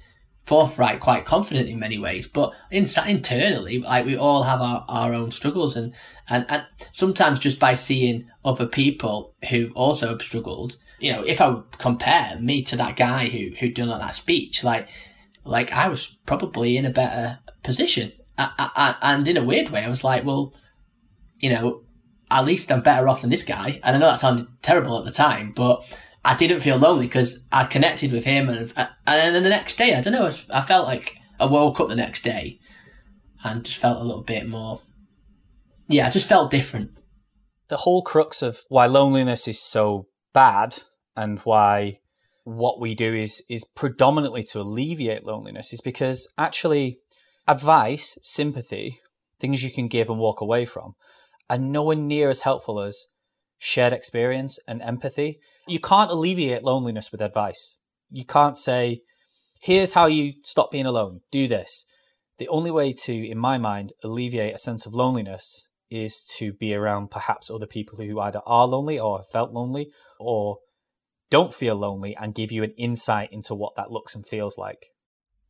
forthright, 0.45 0.99
quite 0.99 1.25
confident 1.25 1.69
in 1.69 1.80
many 1.80 1.97
ways. 1.97 2.28
But 2.28 2.54
inside, 2.71 3.10
internally, 3.10 3.80
like 3.80 4.06
we 4.06 4.17
all 4.17 4.43
have 4.43 4.62
our, 4.62 4.84
our 4.89 5.13
own 5.13 5.32
struggles. 5.32 5.78
And, 5.78 5.93
and, 6.30 6.45
and 6.49 6.65
sometimes 6.91 7.39
just 7.39 7.60
by 7.60 7.75
seeing 7.75 8.30
other 8.43 8.65
people 8.65 9.36
who've 9.49 9.71
also 9.73 10.17
struggled, 10.17 10.78
you 10.99 11.12
know, 11.12 11.23
if 11.23 11.39
I 11.39 11.62
compare 11.78 12.39
me 12.39 12.63
to 12.63 12.75
that 12.78 12.95
guy 12.95 13.28
who, 13.28 13.56
who'd 13.56 13.75
done 13.75 13.89
that 13.89 14.15
speech, 14.15 14.63
like, 14.63 14.89
like 15.45 15.71
I 15.71 15.89
was 15.89 16.17
probably 16.25 16.78
in 16.78 16.86
a 16.86 16.89
better 16.89 17.39
position. 17.63 18.12
I, 18.38 18.52
I, 18.58 19.13
and 19.13 19.28
in 19.28 19.38
a 19.38 19.43
weird 19.43 19.69
way, 19.69 19.84
I 19.84 19.89
was 19.89 20.04
like, 20.04 20.26
well, 20.26 20.54
you 21.39 21.49
know, 21.49 21.84
at 22.32 22.45
least 22.45 22.71
I'm 22.71 22.82
better 22.82 23.08
off 23.08 23.21
than 23.21 23.30
this 23.30 23.43
guy. 23.43 23.80
And 23.84 23.95
I 23.95 23.99
know 23.99 24.08
that 24.08 24.19
sounded 24.19 24.47
terrible 24.62 24.97
at 24.97 25.06
the 25.06 25.12
time, 25.12 25.54
but 25.56 25.84
I 26.26 26.36
didn't 26.36 26.62
feel 26.62 26.78
lonely 26.78 27.06
because 27.06 27.45
I 27.52 27.65
connected 27.65 28.12
with 28.12 28.23
him. 28.23 28.49
And, 28.49 28.73
uh, 28.76 28.88
and 29.06 29.36
then 29.36 29.43
the 29.43 29.49
next 29.49 29.78
day, 29.78 29.93
I 29.93 30.02
don't 30.02 30.13
know, 30.13 30.30
I 30.52 30.62
felt 30.62 30.88
like 30.88 31.17
I 31.39 31.45
woke 31.45 31.80
up 31.80 31.89
the 31.89 31.95
next 31.95 32.23
day 32.23 32.60
and 33.43 33.63
just 33.63 33.78
felt 33.78 34.02
a 34.02 34.04
little 34.04 34.23
bit 34.23 34.47
more, 34.47 34.82
yeah, 35.88 36.08
I 36.08 36.10
just 36.10 36.30
felt 36.30 36.49
different. 36.49 36.91
The 37.67 37.78
whole 37.78 38.02
crux 38.02 38.41
of 38.41 38.62
why 38.69 38.88
loneliness 38.88 39.47
is 39.47 39.60
so 39.60 40.08
bad 40.34 40.78
and 41.15 41.39
why 41.39 41.99
what 42.43 42.80
we 42.80 42.93
do 42.93 43.13
is 43.13 43.41
is 43.49 43.63
predominantly 43.63 44.43
to 44.43 44.60
alleviate 44.60 45.23
loneliness 45.23 45.71
is 45.71 45.80
because 45.80 46.28
actually 46.38 46.99
advice, 47.47 48.17
sympathy, 48.21 48.99
things 49.39 49.63
you 49.63 49.71
can 49.71 49.88
give 49.88 50.10
and 50.10 50.19
walk 50.19 50.41
away 50.41 50.65
from, 50.65 50.95
are 51.49 51.58
nowhere 51.58 51.95
near 51.95 52.29
as 52.29 52.41
helpful 52.41 52.79
as 52.79 53.08
shared 53.58 53.93
experience 53.93 54.60
and 54.67 54.82
empathy. 54.82 55.39
You 55.67 55.79
can't 55.79 56.12
alleviate 56.12 56.63
loneliness 56.63 57.12
with 57.12 57.21
advice. 57.21 57.77
You 58.10 58.25
can't 58.25 58.58
say, 58.58 59.01
here's 59.62 59.93
how 59.93 60.06
you 60.06 60.34
stop 60.43 60.71
being 60.71 60.86
alone, 60.86 61.21
do 61.32 61.47
this. 61.47 61.86
The 62.38 62.47
only 62.47 62.71
way 62.71 62.93
to, 63.06 63.13
in 63.13 63.38
my 63.38 63.58
mind, 63.58 63.93
alleviate 64.03 64.56
a 64.56 64.60
sense 64.60 64.86
of 64.86 64.93
loneliness 64.93 65.67
is 65.89 66.25
to 66.38 66.53
be 66.53 66.73
around 66.73 67.12
perhaps 67.12 67.51
other 67.51 67.67
people 67.67 67.99
who 67.99 68.19
either 68.19 68.41
are 68.45 68.67
lonely 68.67 68.99
or 68.99 69.19
have 69.19 69.27
felt 69.27 69.51
lonely 69.51 69.91
or 70.19 70.58
don't 71.29 71.53
feel 71.53 71.75
lonely 71.75 72.15
and 72.15 72.34
give 72.36 72.51
you 72.51 72.63
an 72.63 72.73
insight 72.77 73.32
into 73.32 73.53
what 73.53 73.75
that 73.75 73.91
looks 73.91 74.15
and 74.15 74.25
feels 74.25 74.58
like 74.58 74.88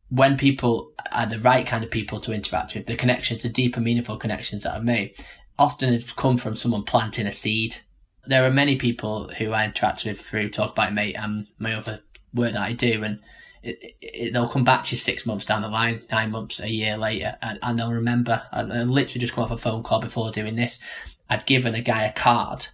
when 0.09 0.37
people 0.37 0.91
are 1.11 1.25
the 1.25 1.39
right 1.39 1.65
kind 1.65 1.83
of 1.83 1.91
people 1.91 2.19
to 2.21 2.33
interact 2.33 2.75
with, 2.75 2.85
the 2.85 2.95
connections, 2.95 3.43
the 3.43 3.49
deeper, 3.49 3.79
meaningful 3.79 4.17
connections 4.17 4.63
that 4.63 4.73
I've 4.73 4.83
made, 4.83 5.15
often 5.57 5.93
have 5.93 6.15
come 6.15 6.37
from 6.37 6.55
someone 6.55 6.83
planting 6.83 7.27
a 7.27 7.31
seed. 7.31 7.77
There 8.25 8.43
are 8.43 8.51
many 8.51 8.75
people 8.77 9.29
who 9.37 9.51
I 9.51 9.65
interact 9.65 10.05
with 10.05 10.21
through 10.21 10.49
Talk 10.49 10.71
About 10.71 10.93
Mate 10.93 11.17
and 11.17 11.47
my 11.57 11.73
other 11.73 11.99
work 12.33 12.53
that 12.53 12.61
I 12.61 12.71
do, 12.73 13.03
and 13.03 13.19
it, 13.61 13.95
it, 14.01 14.33
they'll 14.33 14.47
come 14.47 14.63
back 14.63 14.83
to 14.83 14.91
you 14.91 14.97
six 14.97 15.25
months 15.25 15.45
down 15.45 15.61
the 15.61 15.69
line, 15.69 16.03
nine 16.11 16.31
months, 16.31 16.59
a 16.59 16.69
year 16.69 16.97
later, 16.97 17.37
and, 17.41 17.59
and 17.61 17.79
they'll 17.79 17.91
remember. 17.91 18.43
I, 18.51 18.61
I 18.61 18.83
literally 18.83 19.21
just 19.21 19.33
come 19.33 19.43
off 19.43 19.51
a 19.51 19.57
phone 19.57 19.83
call 19.83 19.99
before 19.99 20.31
doing 20.31 20.55
this. 20.55 20.79
I'd 21.29 21.45
given 21.45 21.75
a 21.75 21.81
guy 21.81 22.03
a 22.03 22.13
card 22.13 22.67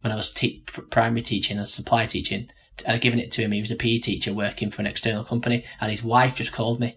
when 0.00 0.12
I 0.12 0.16
was 0.16 0.30
te- 0.30 0.62
primary 0.90 1.22
teaching 1.22 1.58
and 1.58 1.66
supply 1.66 2.06
teaching 2.06 2.50
Uh, 2.84 2.92
I'd 2.92 3.00
given 3.00 3.18
it 3.18 3.32
to 3.32 3.42
him. 3.42 3.52
He 3.52 3.60
was 3.60 3.70
a 3.70 3.76
PE 3.76 3.98
teacher 3.98 4.32
working 4.32 4.70
for 4.70 4.82
an 4.82 4.86
external 4.86 5.24
company, 5.24 5.64
and 5.80 5.90
his 5.90 6.02
wife 6.02 6.36
just 6.36 6.52
called 6.52 6.80
me, 6.80 6.96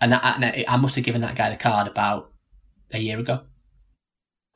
and 0.00 0.14
I, 0.14 0.64
I 0.66 0.76
must 0.76 0.96
have 0.96 1.04
given 1.04 1.20
that 1.22 1.36
guy 1.36 1.50
the 1.50 1.56
card 1.56 1.86
about 1.86 2.32
a 2.92 2.98
year 2.98 3.18
ago. 3.18 3.42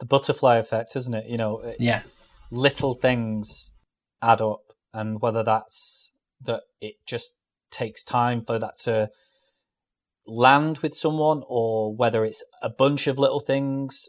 The 0.00 0.06
butterfly 0.06 0.56
effect, 0.56 0.96
isn't 0.96 1.14
it? 1.14 1.26
You 1.26 1.36
know, 1.36 1.74
yeah, 1.78 2.02
little 2.50 2.94
things 2.94 3.72
add 4.22 4.40
up, 4.40 4.62
and 4.92 5.20
whether 5.20 5.42
that's 5.42 6.12
that 6.40 6.62
it 6.80 6.94
just 7.06 7.38
takes 7.70 8.02
time 8.02 8.44
for 8.44 8.58
that 8.58 8.76
to 8.78 9.10
land 10.26 10.78
with 10.78 10.94
someone, 10.94 11.42
or 11.46 11.94
whether 11.94 12.24
it's 12.24 12.44
a 12.62 12.70
bunch 12.70 13.06
of 13.06 13.18
little 13.18 13.40
things 13.40 14.08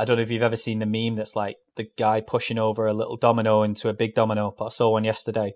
I 0.00 0.06
don't 0.06 0.16
know 0.16 0.22
if 0.22 0.30
you've 0.30 0.42
ever 0.42 0.56
seen 0.56 0.78
the 0.78 0.86
meme 0.86 1.16
that's 1.16 1.36
like 1.36 1.56
the 1.76 1.86
guy 1.98 2.22
pushing 2.22 2.58
over 2.58 2.86
a 2.86 2.94
little 2.94 3.18
domino 3.18 3.62
into 3.62 3.90
a 3.90 3.92
big 3.92 4.14
domino, 4.14 4.54
but 4.56 4.64
I 4.64 4.68
saw 4.70 4.92
one 4.92 5.04
yesterday. 5.04 5.52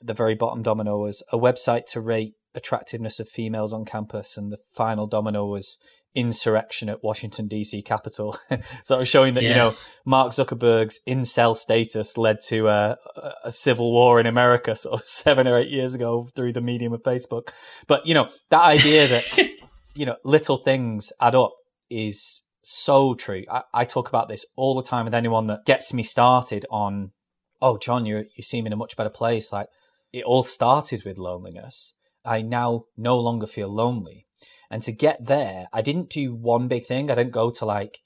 The 0.00 0.14
very 0.14 0.34
bottom 0.34 0.62
domino 0.62 0.96
was 0.96 1.22
a 1.30 1.38
website 1.38 1.84
to 1.88 2.00
rate 2.00 2.32
attractiveness 2.54 3.20
of 3.20 3.28
females 3.28 3.74
on 3.74 3.84
campus, 3.84 4.38
and 4.38 4.50
the 4.50 4.56
final 4.74 5.06
domino 5.06 5.44
was 5.44 5.76
insurrection 6.14 6.88
at 6.88 7.04
Washington 7.04 7.50
DC 7.50 7.84
Capitol. 7.84 8.34
so 8.82 8.96
it 8.96 9.00
was 9.00 9.08
showing 9.08 9.34
that 9.34 9.42
yeah. 9.42 9.50
you 9.50 9.56
know 9.56 9.74
Mark 10.06 10.30
Zuckerberg's 10.32 11.00
incel 11.06 11.54
status 11.54 12.16
led 12.16 12.38
to 12.46 12.68
a, 12.68 12.96
a, 13.44 13.52
civil 13.52 13.92
war 13.92 14.18
in 14.18 14.26
America, 14.26 14.74
sort 14.74 15.02
of 15.02 15.06
seven 15.06 15.46
or 15.46 15.58
eight 15.58 15.68
years 15.68 15.94
ago 15.94 16.30
through 16.34 16.54
the 16.54 16.62
medium 16.62 16.94
of 16.94 17.02
Facebook. 17.02 17.50
But 17.86 18.06
you 18.06 18.14
know 18.14 18.30
that 18.48 18.62
idea 18.62 19.06
that 19.08 19.50
you 19.94 20.06
know 20.06 20.16
little 20.24 20.56
things 20.56 21.12
add 21.20 21.34
up 21.34 21.52
is 21.90 22.40
so 22.62 23.14
true. 23.14 23.44
I, 23.50 23.62
I 23.74 23.84
talk 23.84 24.08
about 24.08 24.28
this 24.28 24.46
all 24.56 24.74
the 24.74 24.88
time 24.88 25.04
with 25.04 25.14
anyone 25.14 25.46
that 25.48 25.64
gets 25.66 25.92
me 25.92 26.02
started 26.02 26.64
on, 26.70 27.12
oh, 27.60 27.78
John, 27.78 28.06
you 28.06 28.26
you 28.36 28.42
seem 28.42 28.66
in 28.66 28.72
a 28.72 28.76
much 28.76 28.96
better 28.96 29.10
place. 29.10 29.52
Like 29.52 29.68
it 30.12 30.24
all 30.24 30.44
started 30.44 31.04
with 31.04 31.18
loneliness. 31.18 31.96
I 32.24 32.42
now 32.42 32.84
no 32.96 33.18
longer 33.18 33.46
feel 33.46 33.68
lonely. 33.68 34.26
And 34.70 34.82
to 34.84 34.92
get 34.92 35.26
there, 35.26 35.66
I 35.72 35.82
didn't 35.82 36.08
do 36.08 36.34
one 36.34 36.68
big 36.68 36.86
thing. 36.86 37.10
I 37.10 37.14
didn't 37.14 37.32
go 37.32 37.50
to 37.50 37.64
like 37.64 37.98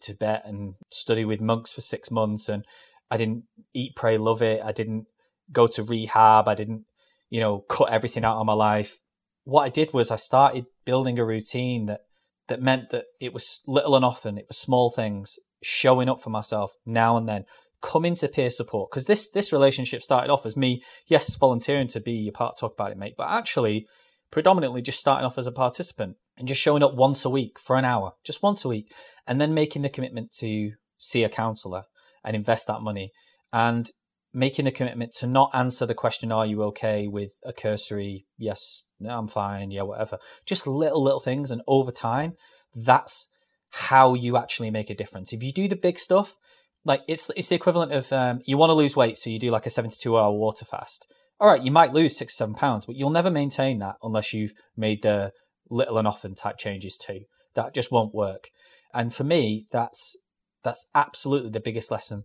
Tibet 0.00 0.42
and 0.44 0.74
study 0.90 1.24
with 1.24 1.40
monks 1.40 1.72
for 1.72 1.80
six 1.80 2.10
months 2.10 2.48
and 2.48 2.64
I 3.10 3.16
didn't 3.16 3.44
eat, 3.74 3.94
pray, 3.94 4.16
love 4.16 4.42
it. 4.42 4.62
I 4.64 4.72
didn't 4.72 5.06
go 5.52 5.66
to 5.66 5.82
rehab. 5.82 6.48
I 6.48 6.54
didn't, 6.54 6.84
you 7.30 7.40
know, 7.40 7.60
cut 7.60 7.90
everything 7.90 8.24
out 8.24 8.38
of 8.38 8.46
my 8.46 8.54
life. 8.54 9.00
what 9.44 9.64
I 9.64 9.68
did 9.68 9.92
was 9.92 10.10
I 10.10 10.16
started 10.16 10.64
building 10.86 11.18
a 11.18 11.24
routine 11.24 11.86
that 11.86 12.00
that 12.48 12.62
meant 12.62 12.90
that 12.90 13.06
it 13.20 13.32
was 13.32 13.60
little 13.66 13.96
and 13.96 14.04
often, 14.04 14.38
it 14.38 14.46
was 14.48 14.58
small 14.58 14.90
things, 14.90 15.38
showing 15.62 16.08
up 16.08 16.20
for 16.20 16.30
myself 16.30 16.72
now 16.84 17.16
and 17.16 17.28
then, 17.28 17.44
coming 17.80 18.14
to 18.16 18.28
peer 18.28 18.50
support. 18.50 18.90
Because 18.90 19.04
this 19.04 19.30
this 19.30 19.52
relationship 19.52 20.02
started 20.02 20.30
off 20.30 20.46
as 20.46 20.56
me, 20.56 20.82
yes, 21.06 21.36
volunteering 21.36 21.88
to 21.88 22.00
be 22.00 22.28
a 22.28 22.32
part 22.32 22.56
talk 22.58 22.72
about 22.72 22.90
it, 22.90 22.98
mate, 22.98 23.14
but 23.16 23.28
actually 23.30 23.86
predominantly 24.30 24.82
just 24.82 24.98
starting 24.98 25.24
off 25.24 25.38
as 25.38 25.46
a 25.46 25.52
participant 25.52 26.16
and 26.36 26.48
just 26.48 26.60
showing 26.60 26.82
up 26.82 26.94
once 26.94 27.24
a 27.24 27.30
week 27.30 27.58
for 27.58 27.76
an 27.76 27.84
hour, 27.84 28.12
just 28.24 28.42
once 28.42 28.64
a 28.64 28.68
week, 28.68 28.92
and 29.26 29.40
then 29.40 29.54
making 29.54 29.82
the 29.82 29.88
commitment 29.88 30.32
to 30.32 30.72
see 30.98 31.22
a 31.22 31.28
counselor 31.28 31.84
and 32.24 32.34
invest 32.34 32.66
that 32.66 32.80
money. 32.80 33.12
And 33.52 33.88
making 34.34 34.64
the 34.64 34.72
commitment 34.72 35.12
to 35.12 35.26
not 35.26 35.50
answer 35.54 35.86
the 35.86 35.94
question, 35.94 36.32
are 36.32 36.44
you 36.44 36.62
okay 36.64 37.06
with 37.06 37.38
a 37.44 37.52
cursory, 37.52 38.26
yes, 38.36 38.82
no, 38.98 39.16
I'm 39.16 39.28
fine, 39.28 39.70
yeah, 39.70 39.82
whatever. 39.82 40.18
Just 40.44 40.66
little, 40.66 41.02
little 41.02 41.20
things. 41.20 41.50
And 41.50 41.62
over 41.68 41.92
time, 41.92 42.34
that's 42.74 43.30
how 43.70 44.14
you 44.14 44.36
actually 44.36 44.70
make 44.70 44.90
a 44.90 44.94
difference. 44.94 45.32
If 45.32 45.42
you 45.42 45.52
do 45.52 45.68
the 45.68 45.76
big 45.76 45.98
stuff, 45.98 46.36
like 46.84 47.02
it's 47.08 47.30
it's 47.36 47.48
the 47.48 47.54
equivalent 47.54 47.92
of 47.92 48.12
um, 48.12 48.40
you 48.44 48.58
want 48.58 48.70
to 48.70 48.74
lose 48.74 48.96
weight, 48.96 49.16
so 49.16 49.30
you 49.30 49.38
do 49.38 49.50
like 49.50 49.66
a 49.66 49.70
72 49.70 50.16
hour 50.16 50.32
water 50.32 50.64
fast. 50.64 51.10
All 51.40 51.48
right, 51.48 51.62
you 51.62 51.70
might 51.70 51.92
lose 51.92 52.16
six, 52.16 52.36
seven 52.36 52.54
pounds, 52.54 52.86
but 52.86 52.96
you'll 52.96 53.10
never 53.10 53.30
maintain 53.30 53.78
that 53.78 53.96
unless 54.02 54.32
you've 54.32 54.52
made 54.76 55.02
the 55.02 55.32
little 55.70 55.98
and 55.98 56.06
often 56.06 56.34
type 56.34 56.58
changes 56.58 56.96
too. 56.96 57.20
That 57.54 57.74
just 57.74 57.90
won't 57.90 58.14
work. 58.14 58.50
And 58.92 59.14
for 59.14 59.24
me, 59.24 59.66
that's 59.70 60.16
that's 60.62 60.86
absolutely 60.94 61.50
the 61.50 61.60
biggest 61.60 61.90
lesson 61.90 62.24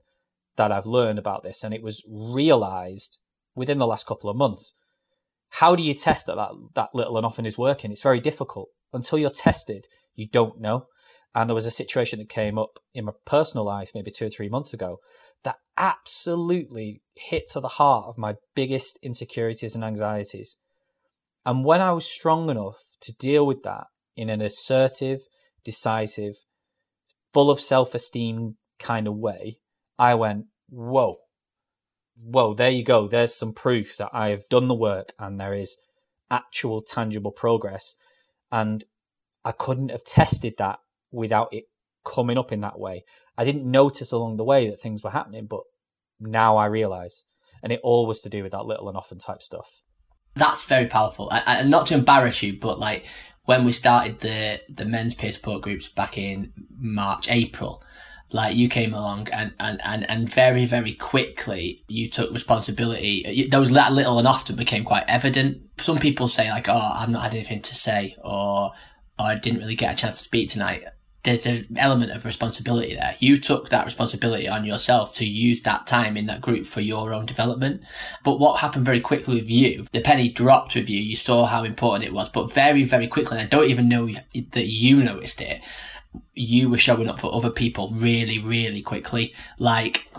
that 0.60 0.74
I've 0.74 0.86
learned 0.86 1.18
about 1.18 1.42
this, 1.42 1.64
and 1.64 1.74
it 1.74 1.82
was 1.82 2.04
realized 2.06 3.18
within 3.56 3.78
the 3.78 3.88
last 3.88 4.06
couple 4.06 4.30
of 4.30 4.36
months. 4.36 4.74
How 5.52 5.74
do 5.74 5.82
you 5.82 5.94
test 5.94 6.26
that 6.26 6.36
that, 6.36 6.52
that 6.76 6.90
little 6.94 7.16
and 7.16 7.26
often 7.26 7.46
is 7.46 7.58
working? 7.58 7.92
It's 7.94 8.04
very 8.04 8.20
difficult. 8.20 8.68
Until 8.92 9.18
you're 9.18 9.30
tested, 9.30 9.88
you 10.16 10.28
don't 10.28 10.60
know. 10.60 10.88
And 11.34 11.50
there 11.50 11.56
was 11.56 11.66
a 11.66 11.72
situation 11.72 12.20
that 12.20 12.28
came 12.28 12.58
up 12.58 12.78
in 12.94 13.06
my 13.06 13.14
personal 13.26 13.64
life 13.64 13.92
maybe 13.96 14.12
two 14.12 14.26
or 14.26 14.30
three 14.30 14.50
months 14.50 14.74
ago 14.74 14.98
that 15.44 15.56
absolutely 15.78 17.02
hit 17.16 17.48
to 17.54 17.62
the 17.62 17.76
heart 17.80 18.08
of 18.08 18.18
my 18.18 18.36
biggest 18.54 19.00
insecurities 19.02 19.76
and 19.76 19.84
anxieties. 19.84 20.58
And 21.46 21.64
when 21.64 21.82
I 21.82 21.94
was 21.94 22.06
strong 22.06 22.50
enough 22.50 22.84
to 23.02 23.14
deal 23.14 23.46
with 23.46 23.64
that 23.64 23.86
in 24.18 24.30
an 24.30 24.42
assertive, 24.42 25.22
decisive, 25.64 26.34
full 27.34 27.50
of 27.50 27.62
self 27.62 27.96
esteem 27.96 28.58
kind 28.78 29.08
of 29.08 29.16
way, 29.16 29.60
I 30.00 30.16
went, 30.16 30.46
whoa, 30.70 31.18
whoa, 32.16 32.54
there 32.54 32.70
you 32.70 32.84
go. 32.84 33.08
There's 33.08 33.36
some 33.36 33.54
proof 33.54 33.98
that 33.98 34.10
I've 34.14 34.48
done 34.50 34.70
the 34.70 34.76
work 34.76 35.14
and 35.20 35.40
there 35.40 35.54
is 35.54 35.78
actual 36.32 36.82
tangible 36.82 37.32
progress. 37.32 37.96
And 38.52 38.84
I 39.44 39.52
couldn't 39.52 39.90
have 39.92 40.04
tested 40.04 40.56
that 40.58 40.80
without 41.12 41.50
it 41.54 41.66
coming 42.06 42.38
up 42.38 42.52
in 42.52 42.62
that 42.62 42.80
way. 42.80 43.04
I 43.38 43.44
didn't 43.44 43.70
notice 43.70 44.12
along 44.12 44.38
the 44.38 44.44
way 44.46 44.70
that 44.70 44.80
things 44.80 45.04
were 45.04 45.12
happening, 45.12 45.46
but 45.46 45.62
now 46.20 46.58
I 46.58 46.66
realize. 46.66 47.26
And 47.62 47.74
it 47.74 47.82
all 47.84 48.06
was 48.06 48.22
to 48.22 48.30
do 48.30 48.42
with 48.42 48.54
that 48.54 48.66
little 48.66 48.88
and 48.88 48.98
often 48.98 49.20
type 49.20 49.42
stuff. 49.42 49.82
That's 50.36 50.66
very 50.66 50.88
powerful. 50.88 51.30
And 51.32 51.70
not 51.70 51.88
to 51.88 51.94
embarrass 51.94 52.42
you, 52.42 52.58
but 52.58 52.80
like 52.80 53.06
when 53.46 53.66
we 53.66 53.72
started 53.74 54.20
the, 54.20 54.62
the 54.70 54.86
men's 54.86 55.16
peer 55.16 55.32
support 55.32 55.62
groups 55.62 55.90
back 55.90 56.18
in 56.18 56.54
March, 56.78 57.30
April, 57.30 57.84
like 58.32 58.56
you 58.56 58.70
came 58.70 58.94
along 58.94 59.28
and, 59.32 59.54
and, 59.60 59.82
and, 59.84 60.10
and 60.10 60.30
very, 60.30 60.66
very 60.66 60.94
quickly 60.94 61.84
you 61.88 62.10
took 62.10 62.32
responsibility. 62.32 63.48
Those 63.50 63.72
that 63.72 63.94
little 63.94 64.20
and 64.20 64.28
often 64.28 64.56
became 64.56 64.84
quite 64.84 65.06
evident. 65.08 65.62
Some 65.80 65.98
people 65.98 66.28
say 66.28 66.50
like, 66.50 66.70
oh, 66.70 66.92
I've 66.96 67.10
not 67.10 67.24
had 67.24 67.34
anything 67.34 67.62
to 67.64 67.76
say 67.76 68.16
or, 68.24 68.72
or 69.20 69.26
I 69.26 69.36
didn't 69.36 69.60
really 69.60 69.76
get 69.76 69.94
a 69.94 69.98
chance 69.98 70.20
to 70.20 70.24
speak 70.24 70.50
tonight. 70.50 70.84
There's 71.24 71.46
an 71.46 71.76
element 71.76 72.12
of 72.14 72.24
responsibility 72.24 72.96
there. 72.96 73.16
You 73.20 73.36
took 73.36 73.70
that 73.70 73.84
responsibility 73.84 74.48
on 74.48 74.64
yourself 74.64 75.14
to 75.16 75.26
use 75.26 75.62
that 75.62 75.86
time 75.86 76.16
in 76.16 76.28
that 76.28 76.40
group 76.40 76.66
for 76.66 76.80
your 76.80 77.14
own 77.14 77.26
development. 77.26 77.82
But 78.24 78.40
what 78.40 78.62
happened 78.62 78.86
very 78.86 79.02
quickly 79.02 79.36
with 79.36 79.50
you, 79.50 79.86
the 79.92 80.00
penny 80.00 80.30
dropped 80.30 80.76
with 80.76 80.90
you. 80.90 81.02
You 81.02 81.18
saw 81.18 81.46
how 81.46 81.64
important 81.64 82.06
it 82.06 82.14
was, 82.14 82.30
but 82.30 82.54
very, 82.54 82.86
very 82.86 83.08
quickly, 83.08 83.38
I 83.40 83.48
don't 83.48 83.70
even 83.70 83.90
know 83.90 84.08
that 84.08 84.68
you 84.68 85.04
noticed 85.04 85.42
it 85.42 85.62
you 86.34 86.70
were 86.70 86.78
showing 86.78 87.10
up 87.10 87.20
for 87.20 87.34
other 87.34 87.50
people 87.50 87.90
really, 87.94 88.40
really 88.40 88.82
quickly. 88.82 89.34
Like 89.58 90.12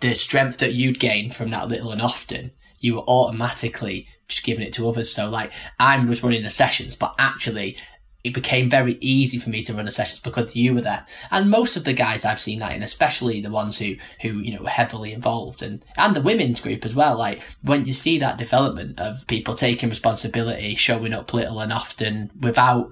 the 0.00 0.14
strength 0.14 0.58
that 0.58 0.74
you'd 0.74 1.00
gained 1.00 1.34
from 1.34 1.50
that 1.50 1.68
little 1.68 1.92
and 1.92 2.02
often, 2.02 2.52
you 2.78 2.94
were 2.94 3.02
automatically 3.02 4.06
just 4.28 4.44
giving 4.44 4.66
it 4.66 4.72
to 4.74 4.88
others. 4.88 5.12
So 5.12 5.28
like 5.28 5.52
I 5.78 5.98
was 5.98 6.22
running 6.22 6.42
the 6.42 6.50
sessions, 6.50 6.94
but 6.94 7.14
actually 7.18 7.76
it 8.24 8.32
became 8.32 8.70
very 8.70 8.96
easy 9.00 9.38
for 9.38 9.50
me 9.50 9.62
to 9.62 9.74
run 9.74 9.84
the 9.84 9.90
sessions 9.90 10.18
because 10.18 10.56
you 10.56 10.74
were 10.74 10.80
there. 10.80 11.06
And 11.30 11.50
most 11.50 11.76
of 11.76 11.84
the 11.84 11.92
guys 11.92 12.24
I've 12.24 12.40
seen 12.40 12.58
that 12.60 12.74
in, 12.74 12.82
especially 12.82 13.42
the 13.42 13.50
ones 13.50 13.78
who, 13.78 13.96
who, 14.22 14.38
you 14.38 14.54
know, 14.54 14.62
were 14.62 14.70
heavily 14.70 15.12
involved 15.12 15.62
and, 15.62 15.84
and 15.98 16.16
the 16.16 16.22
women's 16.22 16.60
group 16.60 16.86
as 16.86 16.94
well. 16.94 17.18
Like 17.18 17.42
when 17.62 17.84
you 17.84 17.92
see 17.92 18.18
that 18.18 18.38
development 18.38 18.98
of 18.98 19.26
people 19.26 19.54
taking 19.54 19.90
responsibility, 19.90 20.74
showing 20.74 21.12
up 21.12 21.34
little 21.34 21.60
and 21.60 21.72
often 21.72 22.30
without 22.40 22.90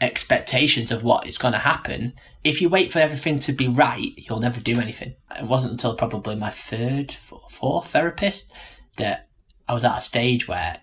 expectations 0.00 0.90
of 0.90 1.04
what 1.04 1.26
is 1.26 1.38
going 1.38 1.52
to 1.52 1.60
happen, 1.60 2.14
if 2.42 2.60
you 2.60 2.68
wait 2.68 2.90
for 2.90 2.98
everything 2.98 3.38
to 3.40 3.52
be 3.52 3.68
right, 3.68 4.12
you'll 4.16 4.40
never 4.40 4.60
do 4.60 4.80
anything. 4.80 5.14
It 5.38 5.46
wasn't 5.46 5.72
until 5.72 5.96
probably 5.96 6.36
my 6.36 6.50
third, 6.50 7.12
fourth 7.12 7.88
therapist 7.88 8.52
that 8.96 9.26
I 9.68 9.74
was 9.74 9.84
at 9.84 9.98
a 9.98 10.02
stage 10.02 10.46
where 10.46 10.80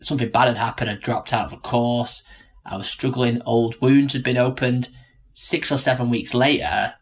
something 0.00 0.30
bad 0.30 0.48
had 0.48 0.56
happened. 0.56 0.90
I 0.90 0.94
dropped 0.94 1.32
out 1.32 1.46
of 1.46 1.52
a 1.52 1.58
course. 1.58 2.22
I 2.64 2.76
was 2.76 2.88
struggling. 2.88 3.40
Old 3.42 3.80
wounds 3.80 4.12
had 4.12 4.22
been 4.22 4.36
opened. 4.36 4.88
Six 5.32 5.70
or 5.70 5.78
seven 5.78 6.10
weeks 6.10 6.34
later, 6.34 6.94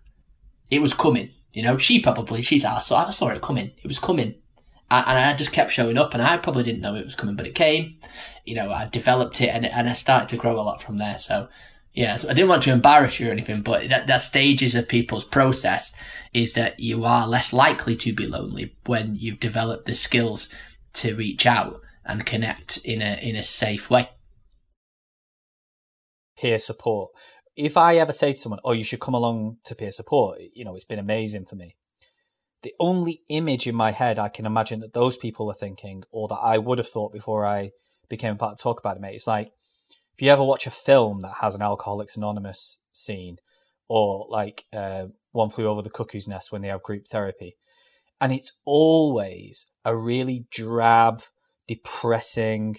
it 0.71 0.83
was 0.83 0.93
coming. 0.93 1.31
You 1.53 1.63
know, 1.63 1.79
she 1.79 2.01
probably, 2.01 2.43
she 2.43 2.61
thought, 2.61 2.77
I 2.77 2.81
saw, 2.81 3.07
I 3.07 3.11
saw 3.11 3.29
it 3.29 3.41
coming. 3.41 3.73
It 3.83 3.87
was 3.87 3.99
coming. 3.99 4.35
And 4.89 5.19
I 5.19 5.35
just 5.35 5.53
kept 5.53 5.73
showing 5.73 5.99
up 5.99 6.15
and 6.15 6.23
I 6.23 6.37
probably 6.37 6.63
didn't 6.63 6.81
know 6.81 6.95
it 6.95 7.05
was 7.05 7.17
coming, 7.17 7.35
but 7.35 7.47
it 7.47 7.55
came 7.55 7.97
you 8.47 8.55
know, 8.55 8.71
I 8.71 8.89
developed 8.89 9.41
it 9.41 9.49
and, 9.49 9.67
and 9.67 9.89
I 9.89 9.93
started 9.95 10.29
to 10.31 10.37
grow 10.37 10.59
a 10.59 10.63
lot 10.63 10.81
from 10.81 10.97
there. 10.97 11.19
So, 11.19 11.49
yeah, 11.93 12.17
so 12.17 12.29
I 12.29 12.33
didn't 12.33 12.49
want 12.49 12.63
to 12.63 12.73
embarrass 12.73 13.19
you 13.19 13.29
or 13.29 13.33
anything, 13.33 13.61
but 13.61 13.89
that, 13.89 14.07
that 14.07 14.23
stages 14.23 14.75
of 14.75 14.89
people's 14.89 15.25
process 15.25 15.95
is 16.33 16.55
that 16.55 16.79
you 16.79 17.05
are 17.05 17.27
less 17.27 17.53
likely 17.53 17.97
to 17.97 18.13
be 18.13 18.27
lonely 18.27 18.77
when 18.87 19.17
you've 19.17 19.41
developed 19.41 19.87
the 19.87 19.95
skills 19.95 20.49
to 20.95 21.17
reach 21.17 21.45
out 21.45 21.81
and 22.05 22.25
connect 22.25 22.79
in 22.79 23.03
a 23.03 23.19
in 23.21 23.35
a 23.35 23.43
safe 23.43 23.91
way. 23.91 24.09
Peer 26.39 26.59
support. 26.59 27.11
If 27.57 27.77
I 27.77 27.97
ever 27.97 28.13
say 28.13 28.33
to 28.33 28.39
someone, 28.39 28.61
"Oh, 28.63 28.73
you 28.73 28.85
should 28.85 29.01
come 29.01 29.15
along 29.15 29.57
to 29.65 29.75
peer 29.75 29.91
support," 29.91 30.39
you 30.55 30.65
know, 30.65 30.75
it's 30.77 30.85
been 30.85 30.99
amazing 30.99 31.47
for 31.47 31.57
me. 31.57 31.75
The 32.67 32.75
only 32.81 33.23
image 33.29 33.69
in 33.69 33.77
my 33.77 33.93
head 33.93 34.19
I 34.19 34.29
can 34.29 34.45
imagine 34.45 34.81
that 34.81 34.93
those 34.93 35.17
people 35.17 35.49
are 35.49 35.55
thinking, 35.55 36.03
or 36.11 36.27
that 36.27 36.41
I 36.43 36.59
would 36.59 36.79
have 36.79 36.89
thought 36.89 37.13
before 37.13 37.47
I 37.47 37.71
became 38.09 38.37
part 38.37 38.55
of 38.55 38.59
Talk 38.59 38.81
About 38.81 38.97
It, 38.97 39.01
mate. 39.01 39.15
It's 39.15 39.29
like 39.29 39.53
if 40.15 40.21
you 40.21 40.33
ever 40.33 40.43
watch 40.43 40.67
a 40.67 40.73
film 40.73 41.23
that 41.23 41.37
has 41.43 41.55
an 41.55 41.63
Alcoholics 41.63 42.17
Anonymous 42.17 42.81
scene, 42.93 43.37
or 43.87 44.27
like 44.31 44.65
uh, 44.73 45.07
One 45.31 45.49
Flew 45.49 45.69
Over 45.69 45.81
the 45.81 45.91
Cuckoo's 45.91 46.27
Nest 46.27 46.51
when 46.51 46.61
they 46.61 46.67
have 46.67 46.83
group 46.83 47.07
therapy, 47.07 47.55
and 48.21 48.33
it's 48.33 48.59
always 48.65 49.67
a 49.85 49.97
really 49.97 50.49
drab, 50.51 51.23
depressing, 51.69 52.79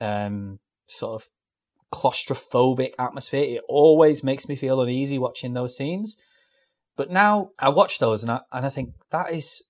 um, 0.00 0.58
sort 0.88 1.22
of 1.22 1.28
claustrophobic 1.94 2.94
atmosphere. 2.98 3.44
It 3.58 3.62
always 3.68 4.24
makes 4.24 4.48
me 4.48 4.56
feel 4.56 4.82
uneasy 4.82 5.20
watching 5.20 5.52
those 5.52 5.76
scenes. 5.76 6.16
But 7.00 7.10
now 7.10 7.52
I 7.58 7.70
watch 7.70 7.98
those 7.98 8.22
and 8.22 8.30
I, 8.30 8.40
and 8.52 8.66
I 8.66 8.68
think 8.68 8.90
that 9.10 9.32
is 9.32 9.62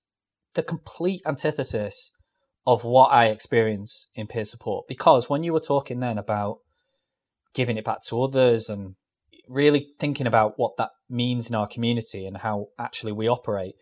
the 0.53 0.61
complete 0.61 1.21
antithesis 1.25 2.11
of 2.67 2.83
what 2.83 3.13
I 3.13 3.27
experience 3.27 4.09
in 4.15 4.27
peer 4.27 4.43
support. 4.43 4.85
Because 4.89 5.29
when 5.29 5.41
you 5.41 5.53
were 5.53 5.61
talking 5.61 6.01
then 6.01 6.17
about 6.17 6.57
giving 7.53 7.77
it 7.77 7.85
back 7.85 8.01
to 8.09 8.21
others 8.21 8.69
and 8.69 8.95
really 9.47 9.93
thinking 9.97 10.27
about 10.27 10.55
what 10.57 10.75
that 10.75 10.89
means 11.09 11.47
in 11.47 11.55
our 11.55 11.67
community 11.67 12.25
and 12.25 12.35
how 12.35 12.65
actually 12.77 13.13
we 13.13 13.29
operate, 13.29 13.75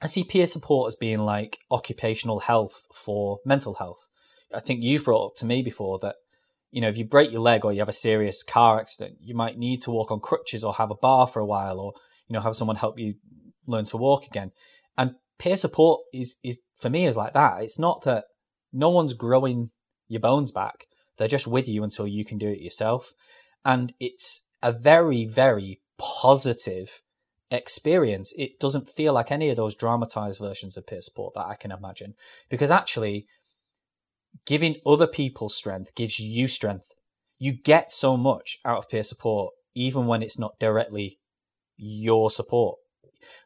I 0.00 0.06
see 0.06 0.24
peer 0.24 0.46
support 0.46 0.88
as 0.88 0.96
being 0.96 1.26
like 1.26 1.58
occupational 1.70 2.40
health 2.40 2.86
for 2.94 3.40
mental 3.44 3.74
health. 3.74 4.08
I 4.54 4.60
think 4.60 4.82
you've 4.82 5.04
brought 5.04 5.26
up 5.26 5.34
to 5.40 5.44
me 5.44 5.60
before 5.60 5.98
that, 5.98 6.14
you 6.70 6.80
know, 6.80 6.88
if 6.88 6.96
you 6.96 7.04
break 7.04 7.32
your 7.32 7.42
leg 7.42 7.66
or 7.66 7.72
you 7.74 7.80
have 7.80 7.90
a 7.90 7.92
serious 7.92 8.42
car 8.42 8.80
accident, 8.80 9.18
you 9.20 9.34
might 9.34 9.58
need 9.58 9.82
to 9.82 9.90
walk 9.90 10.10
on 10.10 10.20
crutches 10.20 10.64
or 10.64 10.72
have 10.72 10.90
a 10.90 10.94
bar 10.94 11.26
for 11.26 11.40
a 11.40 11.44
while 11.44 11.78
or, 11.78 11.92
you 12.28 12.34
know, 12.34 12.40
have 12.40 12.56
someone 12.56 12.76
help 12.76 12.98
you 12.98 13.14
learn 13.66 13.84
to 13.86 13.96
walk 13.96 14.26
again. 14.26 14.52
And 14.96 15.14
peer 15.38 15.56
support 15.56 16.00
is 16.12 16.36
is 16.42 16.60
for 16.76 16.90
me 16.90 17.06
is 17.06 17.16
like 17.16 17.34
that. 17.34 17.62
It's 17.62 17.78
not 17.78 18.02
that 18.02 18.24
no 18.72 18.90
one's 18.90 19.14
growing 19.14 19.70
your 20.08 20.20
bones 20.20 20.50
back. 20.50 20.86
They're 21.18 21.28
just 21.28 21.46
with 21.46 21.68
you 21.68 21.82
until 21.82 22.06
you 22.06 22.24
can 22.24 22.38
do 22.38 22.48
it 22.48 22.60
yourself. 22.60 23.12
And 23.64 23.92
it's 24.00 24.48
a 24.62 24.72
very, 24.72 25.26
very 25.26 25.80
positive 25.98 27.02
experience. 27.50 28.32
It 28.36 28.58
doesn't 28.58 28.88
feel 28.88 29.12
like 29.12 29.30
any 29.30 29.50
of 29.50 29.56
those 29.56 29.74
dramatized 29.74 30.40
versions 30.40 30.76
of 30.76 30.86
peer 30.86 31.00
support 31.00 31.34
that 31.34 31.46
I 31.46 31.54
can 31.54 31.70
imagine. 31.70 32.14
Because 32.48 32.70
actually, 32.70 33.26
giving 34.46 34.76
other 34.86 35.06
people 35.06 35.48
strength 35.48 35.94
gives 35.94 36.18
you 36.18 36.48
strength. 36.48 36.90
You 37.38 37.52
get 37.52 37.90
so 37.90 38.16
much 38.16 38.58
out 38.64 38.78
of 38.78 38.88
peer 38.88 39.02
support, 39.02 39.52
even 39.74 40.06
when 40.06 40.22
it's 40.22 40.38
not 40.38 40.58
directly 40.58 41.18
your 41.76 42.30
support. 42.30 42.78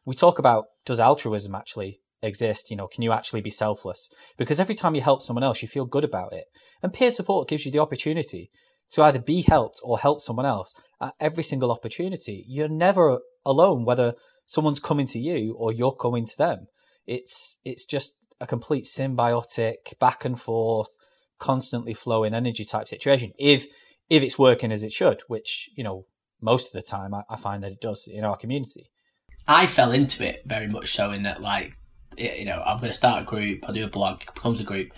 We 0.05 0.15
talk 0.15 0.39
about 0.39 0.65
does 0.85 0.99
altruism 0.99 1.55
actually 1.55 2.01
exist? 2.21 2.71
You 2.71 2.77
know, 2.77 2.87
can 2.87 3.03
you 3.03 3.11
actually 3.11 3.41
be 3.41 3.49
selfless? 3.49 4.09
Because 4.37 4.59
every 4.59 4.75
time 4.75 4.95
you 4.95 5.01
help 5.01 5.21
someone 5.21 5.43
else, 5.43 5.61
you 5.61 5.67
feel 5.67 5.85
good 5.85 6.03
about 6.03 6.33
it. 6.33 6.45
And 6.81 6.93
peer 6.93 7.11
support 7.11 7.47
gives 7.47 7.65
you 7.65 7.71
the 7.71 7.79
opportunity 7.79 8.49
to 8.91 9.03
either 9.03 9.19
be 9.19 9.41
helped 9.41 9.79
or 9.83 9.99
help 9.99 10.21
someone 10.21 10.45
else 10.45 10.73
at 11.01 11.13
every 11.19 11.43
single 11.43 11.71
opportunity. 11.71 12.45
You're 12.47 12.69
never 12.69 13.19
alone, 13.45 13.85
whether 13.85 14.13
someone's 14.45 14.79
coming 14.79 15.05
to 15.07 15.19
you 15.19 15.55
or 15.57 15.71
you're 15.71 15.95
coming 15.95 16.25
to 16.25 16.37
them. 16.37 16.67
It's 17.05 17.59
it's 17.63 17.85
just 17.85 18.15
a 18.39 18.47
complete 18.47 18.85
symbiotic 18.85 19.97
back 19.99 20.25
and 20.25 20.39
forth, 20.39 20.89
constantly 21.39 21.93
flowing 21.93 22.33
energy 22.33 22.65
type 22.65 22.87
situation. 22.87 23.33
If 23.37 23.67
if 24.09 24.23
it's 24.23 24.39
working 24.39 24.71
as 24.71 24.83
it 24.83 24.91
should, 24.91 25.21
which 25.27 25.69
you 25.75 25.83
know 25.83 26.05
most 26.41 26.67
of 26.67 26.73
the 26.73 26.81
time 26.81 27.13
I, 27.13 27.23
I 27.29 27.35
find 27.35 27.63
that 27.63 27.71
it 27.71 27.81
does 27.81 28.07
in 28.07 28.23
our 28.23 28.37
community. 28.37 28.89
I 29.47 29.65
fell 29.65 29.91
into 29.91 30.27
it 30.27 30.43
very 30.45 30.67
much 30.67 30.93
so 30.93 31.11
in 31.11 31.23
that 31.23 31.41
like 31.41 31.77
you 32.17 32.45
know 32.45 32.61
I'm 32.65 32.77
going 32.77 32.91
to 32.91 32.97
start 32.97 33.23
a 33.23 33.25
group, 33.25 33.65
I'll 33.65 33.73
do 33.73 33.85
a 33.85 33.89
blog, 33.89 34.21
it 34.21 34.33
becomes 34.33 34.59
a 34.59 34.65
group. 34.65 34.89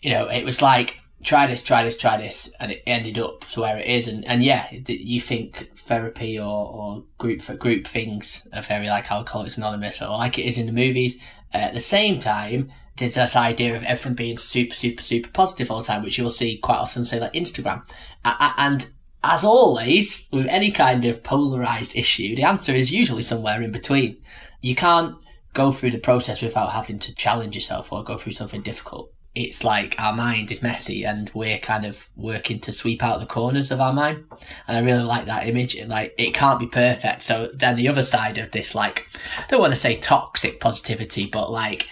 You 0.00 0.10
know, 0.10 0.28
it 0.28 0.44
was 0.44 0.60
like 0.60 1.00
try 1.22 1.46
this, 1.46 1.62
try 1.62 1.82
this, 1.82 1.96
try 1.96 2.16
this, 2.16 2.52
and 2.60 2.72
it 2.72 2.82
ended 2.86 3.18
up 3.18 3.44
to 3.52 3.60
where 3.60 3.78
it 3.78 3.86
is. 3.86 4.08
And, 4.08 4.24
and 4.26 4.42
yeah, 4.42 4.68
you 4.70 5.20
think 5.20 5.70
therapy 5.76 6.38
or, 6.38 6.44
or 6.44 7.04
group 7.18 7.42
for 7.42 7.54
group 7.54 7.86
things 7.86 8.46
are 8.52 8.62
very 8.62 8.88
like 8.88 9.10
Alcoholics 9.10 9.56
Anonymous 9.56 10.00
or 10.00 10.08
like 10.08 10.38
it 10.38 10.44
is 10.46 10.58
in 10.58 10.66
the 10.66 10.72
movies. 10.72 11.20
At 11.52 11.74
the 11.74 11.80
same 11.80 12.18
time, 12.20 12.70
there's 12.96 13.14
this 13.14 13.36
idea 13.36 13.76
of 13.76 13.82
everything 13.84 14.14
being 14.14 14.38
super, 14.38 14.74
super, 14.74 15.02
super 15.02 15.30
positive 15.30 15.70
all 15.70 15.78
the 15.78 15.84
time, 15.84 16.02
which 16.02 16.18
you'll 16.18 16.30
see 16.30 16.58
quite 16.58 16.78
often, 16.78 17.04
say 17.04 17.20
like 17.20 17.32
Instagram. 17.32 17.82
And 18.24 18.88
as 19.32 19.44
always, 19.44 20.28
with 20.32 20.46
any 20.46 20.70
kind 20.70 21.04
of 21.04 21.22
polarized 21.22 21.96
issue, 21.96 22.36
the 22.36 22.44
answer 22.44 22.72
is 22.72 22.90
usually 22.90 23.22
somewhere 23.22 23.62
in 23.62 23.72
between. 23.72 24.22
You 24.60 24.74
can't 24.74 25.16
go 25.54 25.72
through 25.72 25.92
the 25.92 25.98
process 25.98 26.42
without 26.42 26.72
having 26.72 26.98
to 27.00 27.14
challenge 27.14 27.54
yourself 27.54 27.92
or 27.92 28.04
go 28.04 28.18
through 28.18 28.32
something 28.32 28.62
difficult 28.62 29.12
it's 29.36 29.62
like 29.62 29.94
our 30.00 30.14
mind 30.14 30.50
is 30.50 30.62
messy 30.62 31.04
and 31.04 31.30
we're 31.34 31.58
kind 31.58 31.84
of 31.84 32.08
working 32.16 32.58
to 32.58 32.72
sweep 32.72 33.04
out 33.04 33.20
the 33.20 33.26
corners 33.26 33.70
of 33.70 33.82
our 33.82 33.92
mind. 33.92 34.24
And 34.66 34.78
I 34.78 34.80
really 34.80 35.04
like 35.04 35.26
that 35.26 35.46
image. 35.46 35.78
Like 35.84 36.14
it 36.16 36.32
can't 36.32 36.58
be 36.58 36.66
perfect. 36.66 37.22
So 37.22 37.50
then 37.52 37.76
the 37.76 37.88
other 37.88 38.02
side 38.02 38.38
of 38.38 38.50
this, 38.50 38.74
like, 38.74 39.06
I 39.38 39.44
don't 39.48 39.60
want 39.60 39.74
to 39.74 39.78
say 39.78 39.96
toxic 39.96 40.58
positivity, 40.58 41.26
but 41.26 41.52
like 41.52 41.86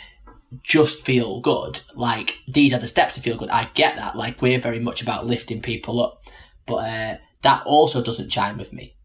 just 0.62 1.05
feel 1.05 1.40
good. 1.40 1.81
Like 1.94 2.38
these 2.49 2.73
are 2.73 2.79
the 2.79 2.87
steps 2.87 3.16
to 3.16 3.20
feel 3.20 3.37
good. 3.37 3.51
I 3.51 3.68
get 3.75 3.97
that. 3.97 4.16
Like 4.16 4.40
we're 4.40 4.59
very 4.59 4.81
much 4.81 5.03
about 5.03 5.27
lifting 5.27 5.61
people 5.61 6.03
up, 6.03 6.24
but 6.66 6.77
uh, 6.77 7.16
that 7.42 7.62
also 7.66 8.03
doesn't 8.03 8.31
chime 8.31 8.59
with 8.59 8.72
me. 8.72 8.96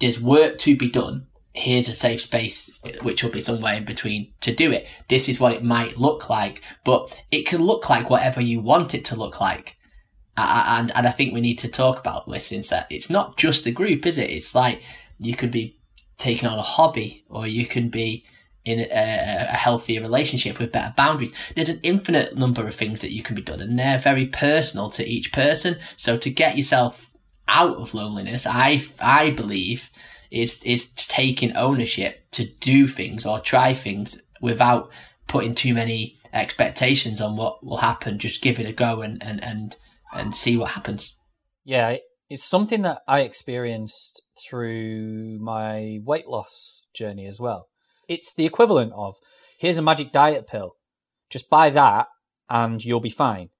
There's 0.00 0.20
work 0.20 0.58
to 0.58 0.76
be 0.76 0.88
done 0.88 1.28
here's 1.58 1.88
a 1.88 1.94
safe 1.94 2.20
space, 2.22 2.78
which 3.02 3.22
will 3.22 3.30
be 3.30 3.40
somewhere 3.40 3.74
in 3.74 3.84
between 3.84 4.32
to 4.40 4.54
do 4.54 4.70
it. 4.70 4.86
This 5.08 5.28
is 5.28 5.40
what 5.40 5.52
it 5.52 5.64
might 5.64 5.98
look 5.98 6.30
like, 6.30 6.62
but 6.84 7.20
it 7.30 7.46
can 7.46 7.62
look 7.62 7.90
like 7.90 8.10
whatever 8.10 8.40
you 8.40 8.60
want 8.60 8.94
it 8.94 9.04
to 9.06 9.16
look 9.16 9.40
like. 9.40 9.76
And, 10.36 10.92
and 10.94 11.06
I 11.06 11.10
think 11.10 11.34
we 11.34 11.40
need 11.40 11.58
to 11.58 11.68
talk 11.68 11.98
about 11.98 12.30
this 12.30 12.52
instead. 12.52 12.86
It's 12.90 13.10
not 13.10 13.36
just 13.36 13.64
the 13.64 13.72
group, 13.72 14.06
is 14.06 14.18
it? 14.18 14.30
It's 14.30 14.54
like 14.54 14.82
you 15.18 15.34
could 15.34 15.50
be 15.50 15.80
taking 16.16 16.48
on 16.48 16.58
a 16.58 16.62
hobby 16.62 17.24
or 17.28 17.46
you 17.46 17.66
can 17.66 17.88
be 17.88 18.24
in 18.64 18.78
a, 18.78 18.86
a 18.92 19.56
healthier 19.56 20.00
relationship 20.00 20.60
with 20.60 20.70
better 20.70 20.94
boundaries. 20.96 21.32
There's 21.56 21.68
an 21.68 21.80
infinite 21.82 22.36
number 22.36 22.68
of 22.68 22.74
things 22.74 23.00
that 23.00 23.12
you 23.12 23.22
can 23.22 23.34
be 23.34 23.42
done 23.42 23.60
and 23.60 23.76
they're 23.76 23.98
very 23.98 24.26
personal 24.26 24.90
to 24.90 25.08
each 25.08 25.32
person. 25.32 25.78
So 25.96 26.16
to 26.18 26.30
get 26.30 26.56
yourself 26.56 27.07
out 27.48 27.76
of 27.78 27.94
loneliness, 27.94 28.46
I, 28.46 28.80
I 29.00 29.30
believe 29.30 29.90
is 30.30 30.62
is 30.62 30.92
taking 30.92 31.56
ownership 31.56 32.30
to 32.32 32.44
do 32.60 32.86
things 32.86 33.24
or 33.24 33.40
try 33.40 33.72
things 33.72 34.20
without 34.40 34.90
putting 35.26 35.54
too 35.54 35.74
many 35.74 36.18
expectations 36.32 37.20
on 37.20 37.36
what 37.36 37.64
will 37.64 37.78
happen. 37.78 38.18
Just 38.18 38.42
give 38.42 38.60
it 38.60 38.66
a 38.66 38.72
go 38.72 39.00
and 39.00 39.22
and 39.22 39.42
and, 39.42 39.76
and 40.12 40.36
see 40.36 40.56
what 40.56 40.70
happens. 40.72 41.14
Yeah, 41.64 41.96
it's 42.28 42.44
something 42.44 42.82
that 42.82 43.00
I 43.08 43.20
experienced 43.20 44.22
through 44.48 45.38
my 45.40 45.98
weight 46.04 46.28
loss 46.28 46.86
journey 46.94 47.26
as 47.26 47.40
well. 47.40 47.68
It's 48.08 48.34
the 48.34 48.46
equivalent 48.46 48.92
of 48.94 49.16
here's 49.58 49.76
a 49.76 49.82
magic 49.82 50.12
diet 50.12 50.46
pill. 50.46 50.72
Just 51.30 51.50
buy 51.50 51.70
that 51.70 52.08
and 52.48 52.84
you'll 52.84 53.00
be 53.00 53.10
fine. 53.10 53.50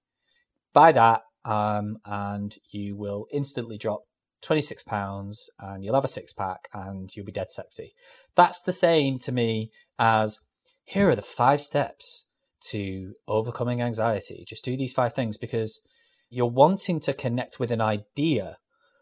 Buy 0.73 0.93
that 0.93 1.23
um, 1.45 1.99
and 2.05 2.55
you 2.71 2.97
will 2.97 3.27
instantly 3.33 3.79
drop 3.79 4.03
26 4.43 4.83
pounds 4.85 5.51
and 5.59 5.85
you'll 5.85 5.95
have 5.95 6.05
a 6.05 6.09
six 6.09 6.33
pack 6.33 6.69
and 6.73 7.11
you'll 7.15 7.27
be 7.27 7.33
dead 7.33 7.51
sexy. 7.51 7.93
That's 8.37 8.61
the 8.61 8.73
same 8.73 9.19
to 9.21 9.33
me 9.33 9.71
as 9.99 10.41
here 10.85 11.11
are 11.11 11.17
the 11.17 11.23
five 11.23 11.61
steps 11.61 12.27
to 12.71 13.15
overcoming 13.27 13.81
anxiety. 13.81 14.45
Just 14.47 14.65
do 14.65 14.77
these 14.77 14.93
five 14.93 15.13
things 15.13 15.37
because 15.37 15.83
you're 16.31 16.47
wanting 16.47 17.01
to 17.01 17.13
connect 17.13 17.59
with 17.59 17.71
an 17.71 17.81
idea 17.81 18.57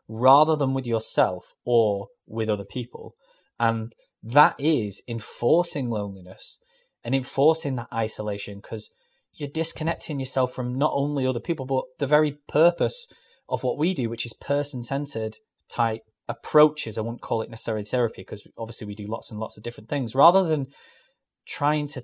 rather 0.09 0.57
than 0.57 0.75
with 0.75 0.87
yourself 0.87 1.55
or 1.65 2.09
with 2.27 2.49
other 2.49 2.65
people. 2.65 3.15
And 3.59 3.93
that 4.23 4.55
is 4.59 5.03
enforcing 5.09 5.91
loneliness 5.91 6.59
and 7.05 7.15
enforcing 7.15 7.77
that 7.77 7.89
isolation 7.93 8.57
because 8.57 8.91
you're 9.37 9.49
disconnecting 9.49 10.19
yourself 10.19 10.53
from 10.53 10.77
not 10.77 10.93
only 10.95 11.27
other 11.27 11.41
people, 11.41 11.67
but 11.67 11.85
the 11.99 12.07
very 12.07 12.39
purpose 12.49 13.07
of 13.49 13.63
what 13.63 13.79
we 13.79 13.95
do, 13.95 14.09
which 14.09 14.27
is 14.27 14.33
person 14.33 14.83
centered 14.83 15.37
type 15.69 16.03
approaches. 16.29 16.97
I 16.97 17.03
wouldn't 17.03 17.21
call 17.21 17.43
it 17.43 17.51
necessarily 17.51 17.85
therapy 17.85 18.23
because 18.23 18.47
obviously 18.59 18.87
we 18.87 18.95
do 18.95 19.07
lots 19.07 19.31
and 19.31 19.39
lots 19.39 19.57
of 19.57 19.63
different 19.63 19.89
things. 19.89 20.15
Rather 20.15 20.43
than 20.43 20.67
trying 21.47 21.87
to 21.89 22.03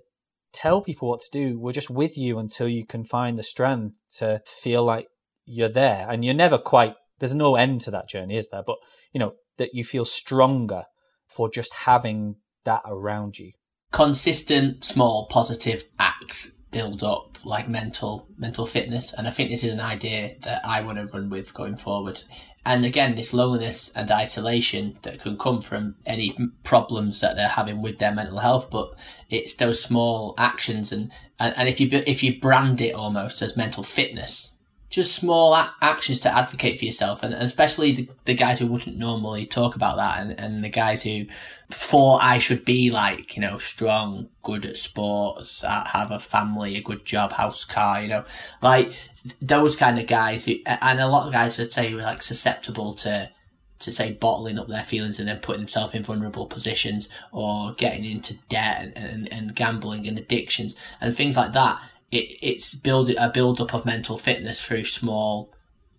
tell 0.52 0.82
people 0.82 1.08
what 1.08 1.20
to 1.20 1.30
do, 1.32 1.58
we're 1.58 1.72
just 1.72 1.90
with 1.90 2.16
you 2.18 2.38
until 2.38 2.68
you 2.68 2.86
can 2.86 3.04
find 3.04 3.38
the 3.38 3.42
strength 3.42 3.96
to 4.18 4.42
feel 4.46 4.84
like 4.84 5.08
you're 5.44 5.68
there. 5.68 6.06
And 6.08 6.24
you're 6.24 6.34
never 6.34 6.58
quite, 6.58 6.94
there's 7.18 7.34
no 7.34 7.56
end 7.56 7.80
to 7.82 7.90
that 7.92 8.08
journey, 8.08 8.36
is 8.36 8.50
there? 8.50 8.62
But, 8.64 8.76
you 9.12 9.18
know, 9.18 9.32
that 9.56 9.74
you 9.74 9.84
feel 9.84 10.04
stronger 10.04 10.84
for 11.28 11.50
just 11.50 11.74
having 11.74 12.36
that 12.64 12.82
around 12.86 13.38
you. 13.38 13.52
Consistent, 13.90 14.84
small, 14.84 15.26
positive 15.30 15.84
acts 15.98 16.52
build 16.72 17.04
up 17.04 17.38
like 17.44 17.68
mental 17.68 18.26
mental 18.36 18.66
fitness 18.66 19.12
and 19.12 19.28
i 19.28 19.30
think 19.30 19.50
this 19.50 19.62
is 19.62 19.72
an 19.72 19.80
idea 19.80 20.34
that 20.40 20.60
i 20.64 20.80
want 20.80 20.98
to 20.98 21.06
run 21.06 21.30
with 21.30 21.54
going 21.54 21.76
forward. 21.76 22.22
And 22.64 22.84
again 22.86 23.16
this 23.16 23.34
loneliness 23.34 23.90
and 23.96 24.10
isolation 24.10 24.96
that 25.02 25.20
can 25.20 25.36
come 25.36 25.60
from 25.60 25.96
any 26.06 26.36
problems 26.62 27.20
that 27.20 27.34
they're 27.34 27.48
having 27.48 27.82
with 27.82 27.98
their 27.98 28.14
mental 28.14 28.38
health 28.38 28.70
but 28.70 28.94
it's 29.30 29.56
those 29.56 29.82
small 29.82 30.34
actions 30.38 30.92
and 30.92 31.10
and, 31.40 31.54
and 31.56 31.68
if 31.68 31.80
you 31.80 31.88
if 32.06 32.22
you 32.22 32.40
brand 32.40 32.80
it 32.80 32.94
almost 32.94 33.42
as 33.42 33.56
mental 33.56 33.82
fitness 33.82 34.58
just 34.92 35.14
small 35.14 35.54
a- 35.54 35.74
actions 35.80 36.20
to 36.20 36.36
advocate 36.36 36.78
for 36.78 36.84
yourself, 36.84 37.22
and, 37.22 37.32
and 37.32 37.42
especially 37.42 37.92
the, 37.92 38.08
the, 38.26 38.34
guys 38.34 38.58
who 38.58 38.66
wouldn't 38.66 38.98
normally 38.98 39.46
talk 39.46 39.74
about 39.74 39.96
that, 39.96 40.20
and, 40.20 40.38
and 40.38 40.62
the 40.62 40.68
guys 40.68 41.02
who 41.02 41.24
thought 41.70 42.22
I 42.22 42.38
should 42.38 42.66
be 42.66 42.90
like, 42.90 43.34
you 43.34 43.40
know, 43.40 43.56
strong, 43.56 44.28
good 44.42 44.66
at 44.66 44.76
sports, 44.76 45.62
have 45.62 46.10
a 46.10 46.18
family, 46.18 46.76
a 46.76 46.82
good 46.82 47.06
job, 47.06 47.32
house, 47.32 47.64
car, 47.64 48.02
you 48.02 48.08
know, 48.08 48.24
like 48.60 48.92
those 49.40 49.76
kind 49.76 49.98
of 49.98 50.06
guys 50.06 50.44
who, 50.44 50.56
and 50.66 51.00
a 51.00 51.08
lot 51.08 51.26
of 51.26 51.32
guys 51.32 51.56
would 51.56 51.72
say 51.72 51.94
were 51.94 52.02
like 52.02 52.20
susceptible 52.20 52.92
to, 52.92 53.30
to 53.78 53.90
say 53.90 54.12
bottling 54.12 54.58
up 54.58 54.68
their 54.68 54.84
feelings 54.84 55.18
and 55.18 55.26
then 55.26 55.38
putting 55.38 55.62
themselves 55.62 55.94
in 55.94 56.04
vulnerable 56.04 56.46
positions 56.46 57.08
or 57.32 57.72
getting 57.72 58.04
into 58.04 58.34
debt 58.50 58.92
and, 58.94 58.96
and, 58.96 59.32
and 59.32 59.54
gambling 59.54 60.06
and 60.06 60.18
addictions 60.18 60.74
and 61.00 61.16
things 61.16 61.36
like 61.36 61.52
that 61.52 61.80
it, 62.12 62.38
it's 62.42 62.74
build 62.74 63.10
a 63.10 63.30
build 63.30 63.60
up 63.60 63.74
of 63.74 63.86
mental 63.86 64.18
fitness 64.18 64.62
through 64.62 64.84
small 64.84 65.52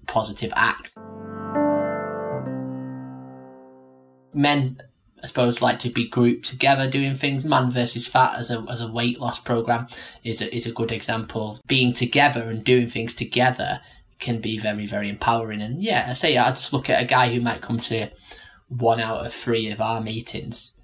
positive 0.07 0.53
acts. 0.55 0.93
Men, 4.35 4.81
I 5.21 5.27
suppose, 5.27 5.61
like 5.61 5.79
to 5.79 5.89
be 5.89 6.07
grouped 6.07 6.45
together 6.45 6.89
doing 6.89 7.15
things. 7.15 7.45
Man 7.45 7.71
versus 7.71 8.07
Fat 8.07 8.37
as 8.37 8.51
a 8.51 8.63
as 8.69 8.79
a 8.79 8.91
weight 8.91 9.19
loss 9.19 9.39
program 9.39 9.87
is 10.23 10.41
a, 10.41 10.55
is 10.55 10.67
a 10.67 10.71
good 10.71 10.91
example. 10.91 11.59
Being 11.67 11.93
together 11.93 12.49
and 12.49 12.63
doing 12.63 12.87
things 12.87 13.15
together 13.15 13.81
can 14.19 14.39
be 14.39 14.57
very 14.59 14.85
very 14.85 15.09
empowering. 15.09 15.61
And 15.61 15.81
yeah, 15.81 16.05
I 16.09 16.13
say 16.13 16.37
I 16.37 16.51
just 16.51 16.73
look 16.73 16.89
at 16.89 17.01
a 17.01 17.05
guy 17.05 17.33
who 17.33 17.41
might 17.41 17.61
come 17.61 17.79
to 17.79 18.11
one 18.69 18.99
out 18.99 19.25
of 19.25 19.33
three 19.33 19.69
of 19.69 19.81
our 19.81 19.99
meetings 19.99 20.77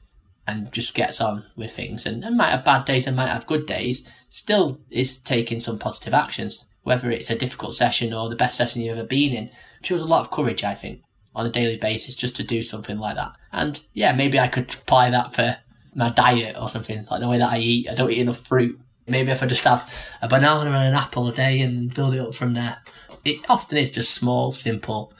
and 0.47 0.71
just 0.71 0.95
gets 0.95 1.21
on 1.21 1.45
with 1.55 1.71
things 1.71 2.05
and, 2.05 2.23
and 2.23 2.35
might 2.35 2.49
have 2.49 2.65
bad 2.65 2.85
days 2.85 3.05
and 3.05 3.15
might 3.15 3.29
have 3.29 3.45
good 3.45 3.67
days, 3.67 4.09
still 4.29 4.79
is 4.89 5.19
taking 5.19 5.59
some 5.59 5.77
positive 5.77 6.13
actions. 6.13 6.65
Whether 6.83 7.11
it's 7.11 7.29
a 7.29 7.37
difficult 7.37 7.73
session 7.73 8.13
or 8.13 8.29
the 8.29 8.35
best 8.35 8.55
session 8.55 8.81
you've 8.81 8.97
ever 8.97 9.05
been 9.05 9.33
in, 9.33 9.51
shows 9.83 10.01
a 10.01 10.05
lot 10.05 10.21
of 10.21 10.31
courage, 10.31 10.63
I 10.63 10.75
think, 10.75 11.01
on 11.35 11.45
a 11.45 11.51
daily 11.51 11.77
basis 11.77 12.15
just 12.15 12.35
to 12.37 12.43
do 12.43 12.63
something 12.63 12.97
like 12.97 13.15
that. 13.15 13.33
And 13.51 13.79
yeah, 13.93 14.13
maybe 14.13 14.39
I 14.39 14.47
could 14.47 14.73
apply 14.73 15.09
that 15.11 15.33
for 15.33 15.57
my 15.93 16.09
diet 16.09 16.55
or 16.59 16.69
something, 16.69 17.05
like 17.11 17.19
the 17.19 17.27
way 17.27 17.37
that 17.37 17.51
I 17.51 17.59
eat. 17.59 17.89
I 17.89 17.95
don't 17.95 18.11
eat 18.11 18.19
enough 18.19 18.39
fruit. 18.39 18.79
Maybe 19.07 19.31
if 19.31 19.43
I 19.43 19.47
just 19.47 19.63
have 19.63 19.91
a 20.21 20.27
banana 20.27 20.69
and 20.69 20.89
an 20.89 20.93
apple 20.93 21.27
a 21.27 21.33
day 21.33 21.59
and 21.61 21.93
build 21.93 22.13
it 22.13 22.21
up 22.21 22.35
from 22.35 22.53
there. 22.53 22.77
It 23.25 23.39
often 23.49 23.77
is 23.77 23.91
just 23.91 24.13
small, 24.13 24.51
simple, 24.51 25.13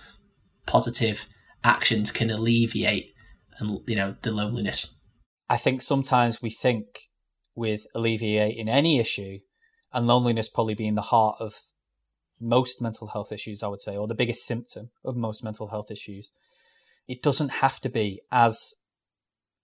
positive 0.66 1.28
actions 1.64 2.12
can 2.12 2.30
alleviate 2.30 3.14
and 3.58 3.82
you 3.86 3.96
know 3.96 4.16
the 4.22 4.32
loneliness. 4.32 4.96
I 5.50 5.58
think 5.58 5.82
sometimes 5.82 6.42
we 6.42 6.50
think 6.50 7.09
with 7.60 7.88
alleviating 7.94 8.70
any 8.70 9.00
issue 9.00 9.40
and 9.92 10.08
loneliness 10.08 10.48
probably 10.48 10.76
being 10.76 10.96
the 10.96 11.12
heart 11.14 11.36
of 11.42 11.56
most 12.40 12.82
mental 12.82 13.08
health 13.08 13.34
issues, 13.34 13.62
I 13.62 13.68
would 13.68 13.82
say, 13.82 13.98
or 13.98 14.08
the 14.08 14.16
biggest 14.16 14.46
symptom 14.46 14.92
of 15.04 15.18
most 15.18 15.44
mental 15.44 15.68
health 15.68 15.92
issues. 15.92 16.32
It 17.06 17.22
doesn't 17.22 17.50
have 17.50 17.82
to 17.82 17.90
be 17.90 18.22
as 18.32 18.76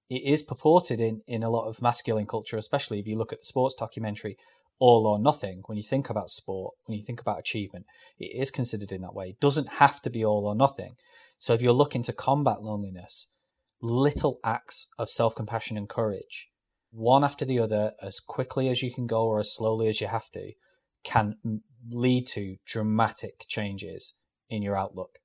it 0.10 0.24
is 0.24 0.44
purported 0.44 1.00
in, 1.00 1.22
in 1.26 1.42
a 1.42 1.50
lot 1.50 1.70
of 1.70 1.82
masculine 1.82 2.26
culture, 2.26 2.58
especially 2.58 3.00
if 3.00 3.08
you 3.08 3.18
look 3.18 3.32
at 3.32 3.40
the 3.40 3.46
sports 3.46 3.76
documentary 3.76 4.36
All 4.78 5.08
or 5.08 5.18
Nothing. 5.18 5.64
When 5.68 5.78
you 5.78 5.84
think 5.84 6.10
about 6.10 6.30
sport, 6.30 6.74
when 6.86 6.98
you 6.98 7.04
think 7.04 7.22
about 7.22 7.40
achievement, 7.40 7.86
it 8.20 8.32
is 8.36 8.52
considered 8.52 8.92
in 8.92 9.04
that 9.04 9.16
way. 9.16 9.30
It 9.30 9.40
doesn't 9.40 9.80
have 9.80 10.02
to 10.02 10.10
be 10.10 10.26
all 10.26 10.46
or 10.46 10.54
nothing. 10.54 10.96
So 11.40 11.54
if 11.54 11.62
you're 11.62 11.72
looking 11.72 12.04
to 12.04 12.14
combat 12.14 12.62
loneliness, 12.62 13.32
little 13.82 14.40
acts 14.44 14.90
of 15.00 15.10
self 15.10 15.34
compassion 15.34 15.78
and 15.78 15.88
courage, 15.88 16.50
one 16.96 17.24
after 17.26 17.44
the 17.44 17.60
other, 17.60 17.92
as 18.02 18.20
quickly 18.20 18.70
as 18.70 18.82
you 18.82 18.92
can 18.92 19.06
go 19.06 19.26
or 19.26 19.40
as 19.40 19.54
slowly 19.54 19.88
as 19.90 20.00
you 20.00 20.08
have 20.08 20.30
to, 20.32 20.54
can 21.04 21.36
lead 21.92 22.26
to 22.26 22.56
dramatic 22.66 23.46
changes 23.48 24.16
in 24.50 24.62
your 24.62 24.78
outlook. 24.78 25.20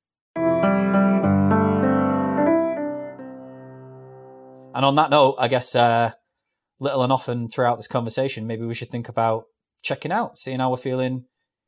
And 4.73 4.85
on 4.85 4.95
that 4.97 5.11
note, 5.11 5.37
I 5.39 5.49
guess 5.49 5.75
uh, 5.75 6.13
little 6.81 7.03
and 7.03 7.13
often 7.13 7.49
throughout 7.49 7.77
this 7.77 7.87
conversation, 7.87 8.47
maybe 8.47 8.65
we 8.65 8.75
should 8.75 8.91
think 8.91 9.09
about 9.09 9.45
checking 9.83 10.13
out, 10.13 10.39
seeing 10.39 10.59
how 10.59 10.71
we're 10.71 10.77
feeling 10.77 11.27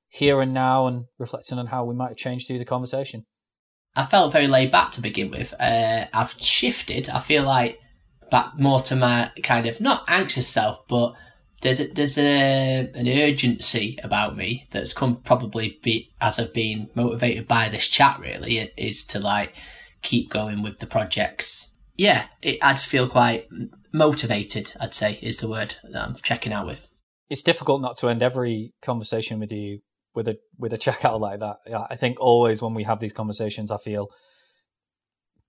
here 0.09 0.41
and 0.41 0.53
now, 0.53 0.87
and 0.87 1.05
reflecting 1.19 1.59
on 1.59 1.69
how 1.69 1.85
we 1.85 1.95
might 1.95 2.09
have 2.09 2.17
changed 2.17 2.47
through 2.47 2.59
the 2.59 2.65
conversation. 2.65 3.25
I 3.95 4.07
felt 4.07 4.33
very 4.33 4.47
laid 4.47 4.71
back 4.71 4.91
to 4.93 5.01
begin 5.01 5.31
with. 5.31 5.55
Uh, 5.59 6.07
I've 6.13 6.33
shifted. 6.41 7.09
I 7.09 7.19
feel 7.19 7.45
like 7.45 7.79
back 8.33 8.59
more 8.59 8.81
to 8.81 8.97
my 8.97 9.31
kind 9.43 9.67
of 9.67 9.79
not 9.79 10.05
anxious 10.09 10.49
self, 10.49 10.89
but 10.89 11.15
there's 11.61 11.81
a, 11.81 11.87
there's 11.89 12.17
a 12.19 12.91
an 12.95 13.07
urgency 13.07 14.01
about 14.03 14.37
me 14.37 14.67
that's 14.71 14.95
come 14.95 15.17
probably 15.17 15.79
be 15.83 16.13
as 16.21 16.41
I've 16.41 16.55
been 16.55 16.89
motivated 16.95 17.47
by 17.47 17.69
this 17.69 17.87
chat. 17.87 18.19
Really, 18.19 18.59
it 18.59 18.73
is 18.77 19.05
to 19.09 19.21
like 19.21 19.55
keep 20.01 20.31
going 20.31 20.63
with 20.63 20.79
the 20.79 20.87
projects. 20.87 21.77
Yeah, 21.97 22.25
it, 22.41 22.59
I 22.63 22.73
just 22.73 22.87
feel 22.87 23.07
quite 23.07 23.49
motivated. 23.93 24.73
I'd 24.81 24.95
say 24.95 25.19
is 25.21 25.37
the 25.37 25.49
word 25.49 25.77
that 25.85 26.09
I'm 26.09 26.15
checking 26.17 26.55
out 26.55 26.67
with. 26.67 26.91
It's 27.29 27.43
difficult 27.43 27.83
not 27.83 27.99
to 27.99 28.09
end 28.09 28.23
every 28.23 28.73
conversation 28.81 29.39
with 29.41 29.53
you 29.53 29.81
with 30.15 30.27
a 30.27 30.39
with 30.59 30.73
a 30.73 30.79
checkout 30.79 31.21
like 31.21 31.41
that. 31.41 31.59
I 31.91 31.97
think 31.97 32.19
always 32.19 32.63
when 32.63 32.73
we 32.73 32.85
have 32.85 32.99
these 32.99 33.13
conversations, 33.13 33.71
I 33.71 33.77
feel 33.77 34.09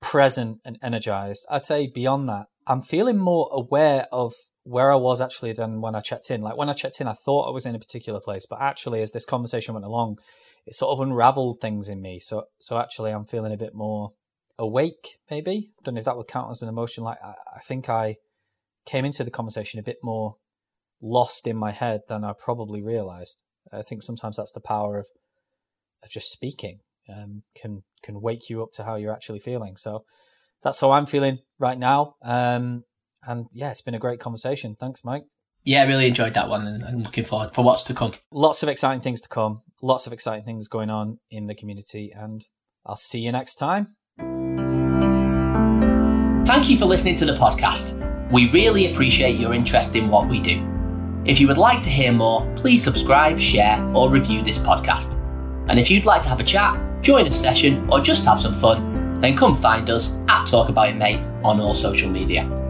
present 0.04 0.60
and 0.66 0.78
energized. 0.84 1.48
I'd 1.50 1.64
say 1.64 1.88
beyond 1.88 2.28
that, 2.30 2.48
I'm 2.68 2.82
feeling 2.82 3.18
more 3.18 3.50
aware 3.52 4.06
of 4.12 4.34
where 4.64 4.92
I 4.92 4.96
was 4.96 5.22
actually 5.22 5.54
than 5.54 5.82
when 5.82 5.96
I 5.96 6.02
checked 6.02 6.30
in. 6.30 6.42
Like 6.42 6.58
when 6.58 6.70
I 6.70 6.74
checked 6.74 7.02
in, 7.02 7.08
I 7.08 7.14
thought 7.14 7.48
I 7.48 7.52
was 7.52 7.66
in 7.66 7.74
a 7.74 7.80
particular 7.80 8.20
place, 8.20 8.46
but 8.46 8.62
actually, 8.62 9.02
as 9.02 9.12
this 9.12 9.26
conversation 9.26 9.74
went 9.74 9.86
along, 9.86 10.20
it 10.66 10.76
sort 10.76 10.92
of 10.92 11.06
unraveled 11.06 11.60
things 11.62 11.90
in 11.90 12.02
me. 12.02 12.20
So, 12.20 12.44
so 12.60 12.78
actually, 12.78 13.12
I'm 13.12 13.26
feeling 13.26 13.54
a 13.54 13.58
bit 13.58 13.74
more 13.74 14.12
awake. 14.60 15.18
Maybe 15.32 15.72
I 15.80 15.82
don't 15.84 15.96
know 15.96 16.00
if 16.00 16.06
that 16.06 16.18
would 16.18 16.28
count 16.28 16.52
as 16.52 16.62
an 16.62 16.70
emotion. 16.70 17.04
Like 17.04 17.18
I, 17.24 17.34
I 17.56 17.60
think 17.60 17.90
I 17.90 18.18
came 18.86 19.06
into 19.06 19.24
the 19.24 19.32
conversation 19.32 19.80
a 19.80 19.84
bit 19.84 19.98
more 20.04 20.36
lost 21.02 21.48
in 21.48 21.56
my 21.56 21.72
head 21.72 22.02
than 22.10 22.24
I 22.24 22.34
probably 22.38 22.82
realized. 22.82 23.44
I 23.72 23.82
think 23.82 24.04
sometimes 24.04 24.38
that's 24.38 24.52
the 24.52 24.62
power 24.62 24.98
of 24.98 25.08
of 26.04 26.10
just 26.12 26.30
speaking. 26.30 26.80
Um, 27.10 27.44
can 27.56 27.84
can 28.04 28.22
wake 28.22 28.50
you 28.50 28.62
up 28.62 28.72
to 28.74 28.84
how 28.84 28.96
you're 28.96 29.14
actually 29.14 29.40
feeling. 29.40 29.78
So 29.78 30.04
that's 30.62 30.80
how 30.80 30.92
I'm 30.92 31.06
feeling 31.06 31.40
right 31.58 31.80
now. 31.80 32.16
Um, 32.22 32.84
and 33.26 33.48
yeah, 33.54 33.72
it's 33.72 33.82
been 33.82 33.96
a 33.96 34.00
great 34.00 34.20
conversation. 34.20 34.76
Thanks, 34.80 35.04
Mike. 35.04 35.24
Yeah, 35.66 35.84
I 35.84 35.86
really 35.86 36.08
enjoyed 36.08 36.34
that 36.34 36.50
one, 36.50 36.68
and 36.68 36.84
I'm 36.84 37.04
looking 37.04 37.24
forward 37.24 37.56
for 37.56 37.64
what's 37.64 37.84
to 37.84 37.94
come. 37.94 38.12
Lots 38.32 38.64
of 38.64 38.70
exciting 38.70 39.00
things 39.00 39.22
to 39.22 39.30
come. 39.30 39.62
Lots 39.82 40.06
of 40.06 40.12
exciting 40.12 40.44
things 40.44 40.68
going 40.68 40.90
on 40.90 41.20
in 41.32 41.48
the 41.48 41.56
community, 41.56 42.12
and 42.14 42.46
I'll 42.86 42.98
see 42.98 43.20
you 43.20 43.32
next 43.32 43.56
time. 43.56 43.96
Thank 46.46 46.70
you 46.70 46.78
for 46.78 46.86
listening 46.86 47.16
to 47.16 47.26
the 47.26 47.36
podcast. 47.36 47.98
We 48.30 48.50
really 48.52 48.92
appreciate 48.92 49.40
your 49.40 49.54
interest 49.54 49.96
in 49.96 50.10
what 50.10 50.28
we 50.28 50.42
do. 50.42 50.68
If 51.26 51.40
you 51.40 51.48
would 51.48 51.58
like 51.58 51.82
to 51.84 51.90
hear 51.90 52.12
more, 52.12 52.52
please 52.58 52.84
subscribe, 52.84 53.40
share, 53.40 53.82
or 53.96 54.10
review 54.10 54.42
this 54.42 54.60
podcast. 54.60 55.18
And 55.70 55.80
if 55.80 55.90
you'd 55.90 56.04
like 56.04 56.22
to 56.24 56.30
have 56.30 56.42
a 56.42 56.44
chat, 56.44 56.78
join 57.04 57.28
a 57.28 57.32
session, 57.32 57.88
or 57.92 58.00
just 58.00 58.26
have 58.26 58.40
some 58.40 58.54
fun, 58.54 59.20
then 59.20 59.36
come 59.36 59.54
find 59.54 59.90
us 59.90 60.18
at 60.30 60.46
Talk 60.46 60.70
About 60.70 60.90
It 60.90 60.96
Mate 60.96 61.20
on 61.44 61.60
all 61.60 61.76
social 61.76 62.10
media. 62.10 62.63